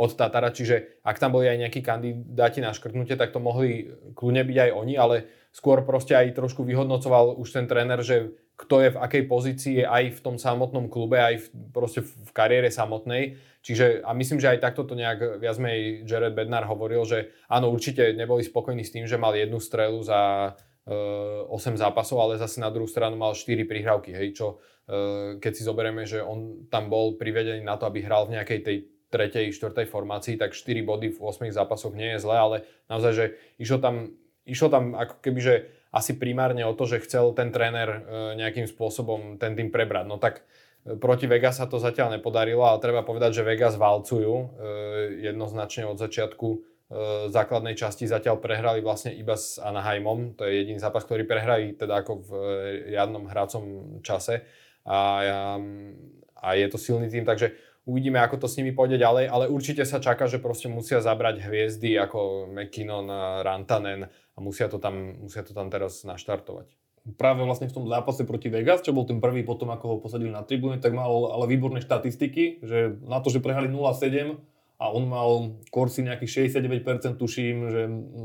[0.00, 4.40] od Tatara, čiže ak tam boli aj nejakí kandidáti na škrtnutie, tak to mohli kľudne
[4.48, 5.16] byť aj oni, ale
[5.52, 10.20] skôr proste aj trošku vyhodnocoval už ten tréner, že kto je v akej pozícii aj
[10.20, 13.40] v tom samotnom klube, aj v, proste v kariére samotnej.
[13.64, 17.72] Čiže a myslím, že aj takto to nejak viac menej Jared Bednar hovoril, že áno,
[17.72, 20.52] určite neboli spokojní s tým, že mal jednu strelu za
[20.84, 24.46] 8 e, zápasov, ale zase na druhú stranu mal 4 prihrávky, hej, čo
[24.84, 28.60] e, keď si zoberieme, že on tam bol privedený na to, aby hral v nejakej
[28.60, 28.76] tej
[29.10, 32.56] tretej, štvrtej formácii, tak 4 body v 8 zápasoch nie je zle, ale
[32.92, 33.24] naozaj, že
[33.56, 34.12] išlo tam,
[34.44, 35.54] išlo tam ako keby, že
[35.90, 37.98] asi primárne o to, že chcel ten tréner e,
[38.38, 40.06] nejakým spôsobom ten tým prebrať.
[40.06, 40.46] No tak
[40.86, 44.46] e, proti Vegas sa to zatiaľ nepodarilo, ale treba povedať, že Vegas valcujú e,
[45.26, 46.70] jednoznačne od začiatku
[47.30, 50.34] základnej časti zatiaľ prehrali vlastne iba s Anaheimom.
[50.34, 52.30] To je jediný zápas, ktorý prehrali teda ako v
[52.90, 53.64] riadnom hracom
[54.02, 54.42] čase.
[54.82, 55.22] A,
[56.34, 57.54] a je to silný tým, takže
[57.90, 61.42] uvidíme, ako to s nimi pôjde ďalej, ale určite sa čaká, že proste musia zabrať
[61.42, 63.10] hviezdy ako McKinnon,
[63.42, 64.06] Rantanen,
[64.38, 66.70] musia to tam, musia to tam teraz naštartovať.
[67.16, 70.30] Práve vlastne v tom zápase proti Vegas, čo bol ten prvý potom, ako ho posadili
[70.30, 74.36] na tribúne, tak mal ale výborné štatistiky, že na to, že prehali 0-7
[74.80, 77.80] a on mal Corsi nejakých 69% tuším, že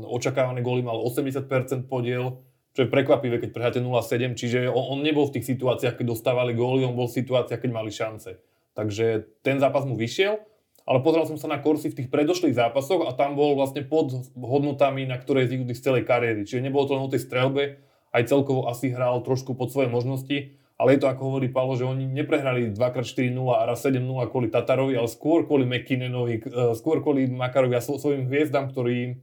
[0.08, 2.44] očakávané góly mal 80% podiel,
[2.76, 6.52] čo je prekvapivé, keď prehráte 0-7, čiže on, on nebol v tých situáciách, keď dostávali
[6.52, 8.36] góly, on bol v situáciách, keď mali šance.
[8.76, 10.38] Takže ten zápas mu vyšiel
[10.86, 14.14] ale pozeral som sa na Korsi v tých predošlých zápasoch a tam bol vlastne pod
[14.38, 16.46] hodnotami, na ktoré je z celej kariéry.
[16.46, 17.82] Čiže nebolo to len o tej strelbe,
[18.14, 21.82] aj celkovo asi hral trošku pod svoje možnosti, ale je to ako hovorí Paolo, že
[21.82, 27.26] oni neprehrali 2x4-0 a raz 7-0 kvôli Tatarovi, ale skôr kvôli McKinnenovi, e, skôr kvôli
[27.26, 29.18] Makarovi a svojim hviezdam, ktorý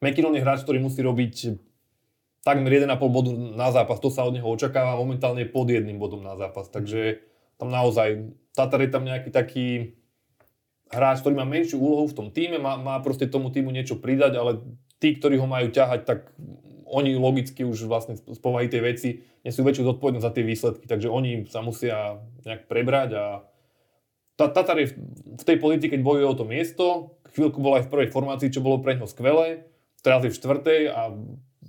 [0.00, 1.60] McKinnon je hráč, ktorý musí robiť
[2.40, 6.38] takmer 1,5 bodu na zápas, to sa od neho očakáva momentálne pod jedným bodom na
[6.38, 7.20] zápas, takže
[7.58, 9.98] tam naozaj Tatar je tam nejaký taký
[10.88, 14.32] hráč, ktorý má menšiu úlohu v tom týme, má, má proste tomu týmu niečo pridať,
[14.40, 14.62] ale
[14.98, 16.32] tí, ktorí ho majú ťahať, tak
[16.88, 19.08] oni logicky už vlastne z povahy tej veci
[19.44, 23.24] nesú väčšiu zodpovednosť za tie výsledky, takže oni sa musia nejak prebrať a
[24.38, 24.94] Tatar je
[25.34, 26.86] v tej politike, keď bojuje o to miesto,
[27.34, 29.66] chvíľku bol aj v prvej formácii, čo bolo pre neho skvelé,
[30.00, 31.10] teraz je v štvrtej a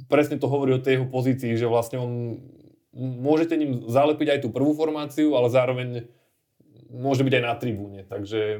[0.05, 2.39] presne to hovorí o tej jeho pozícii, že vlastne on
[2.99, 5.87] môžete ním zalepiť aj tú prvú formáciu, ale zároveň
[6.89, 8.57] môže byť aj na tribúne, takže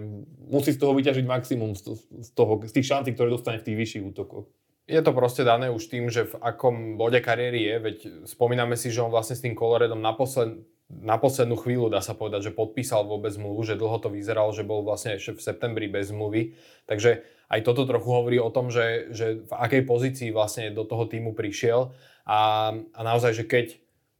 [0.47, 4.05] musí z toho vyťažiť maximum z, toho, z tých šancí, ktoré dostane v tých vyšších
[4.05, 4.45] útokoch.
[4.89, 8.89] Je to proste dané už tým, že v akom bode kariéry je, veď spomíname si,
[8.89, 12.57] že on vlastne s tým Coloredom na, posled, na poslednú chvíľu, dá sa povedať, že
[12.57, 16.57] podpísal vôbec zmluvu, že dlho to vyzeralo, že bol vlastne ešte v septembri bez zmluvy.
[16.89, 17.21] Takže
[17.53, 21.37] aj toto trochu hovorí o tom, že, že v akej pozícii vlastne do toho týmu
[21.37, 21.93] prišiel
[22.25, 23.77] a, a naozaj, že keď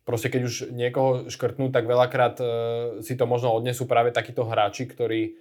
[0.09, 2.45] proste keď už niekoho škrtnú, tak veľakrát e,
[3.05, 5.31] si to možno odnesú práve takíto hráči, ktorí e,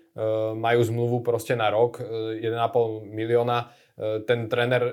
[0.53, 3.73] majú zmluvu proste na rok, e, 1,5 milióna.
[3.97, 4.93] E, ten tréner, e,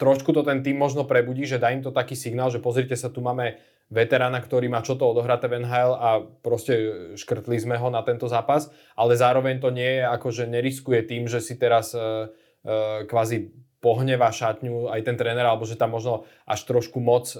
[0.00, 3.12] trošku to ten tým možno prebudí, že dá im to taký signál, že pozrite sa,
[3.12, 3.60] tu máme
[3.92, 6.08] veterána, ktorý má čo to odohraté v NHL a
[6.40, 6.72] proste
[7.14, 11.28] škrtli sme ho na tento zápas, ale zároveň to nie je ako, že neriskuje tým,
[11.28, 16.26] že si teraz e, e, kvázi pohneva šatňu aj ten tréner, alebo že tam možno
[16.48, 17.38] až trošku moc e,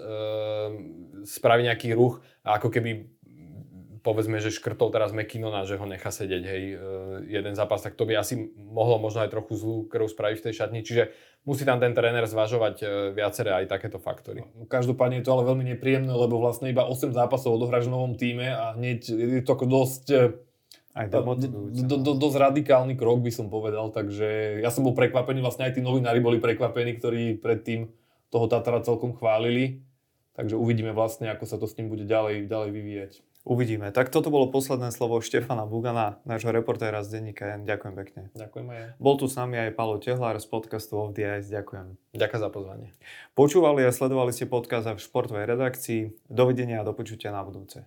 [1.25, 3.17] spraví nejaký ruch ako keby
[4.07, 6.77] povedzme, že škrtol teraz McKinnona, že ho nechá sedieť, hej, e,
[7.27, 10.55] jeden zápas, tak to by asi mohlo možno aj trochu zlú krv spraviť v tej
[10.55, 11.11] šatni, čiže
[11.43, 12.87] musí tam ten tréner zvažovať e,
[13.19, 14.47] viaceré aj takéto faktory.
[14.55, 18.15] No, každopádne je to ale veľmi nepríjemné, lebo vlastne iba 8 zápasov odohráš v novom
[18.15, 20.05] týme a hneď je to ako dosť
[20.97, 21.21] aj do,
[21.85, 25.77] do, do, dosť radikálny krok by som povedal, takže ja som bol prekvapený, vlastne aj
[25.77, 27.93] tí novinári boli prekvapení, ktorí predtým
[28.33, 29.85] toho Tatara celkom chválili,
[30.33, 33.13] takže uvidíme vlastne, ako sa to s ním bude ďalej, ďalej vyvíjať.
[33.47, 33.95] Uvidíme.
[33.95, 38.21] Tak toto bolo posledné slovo Štefana Bugana, nášho reportéra z denníka Ďakujem pekne.
[38.35, 38.83] Ďakujem aj.
[38.99, 41.47] Bol tu s nami aj Paolo Tehlár z podcastu Off the Ice.
[41.47, 41.95] Ďakujem.
[42.11, 42.89] Ďakujem za pozvanie.
[43.39, 46.27] Počúvali a sledovali ste podcast v športovej redakcii.
[46.27, 47.87] Dovidenia a do počutia na budúce.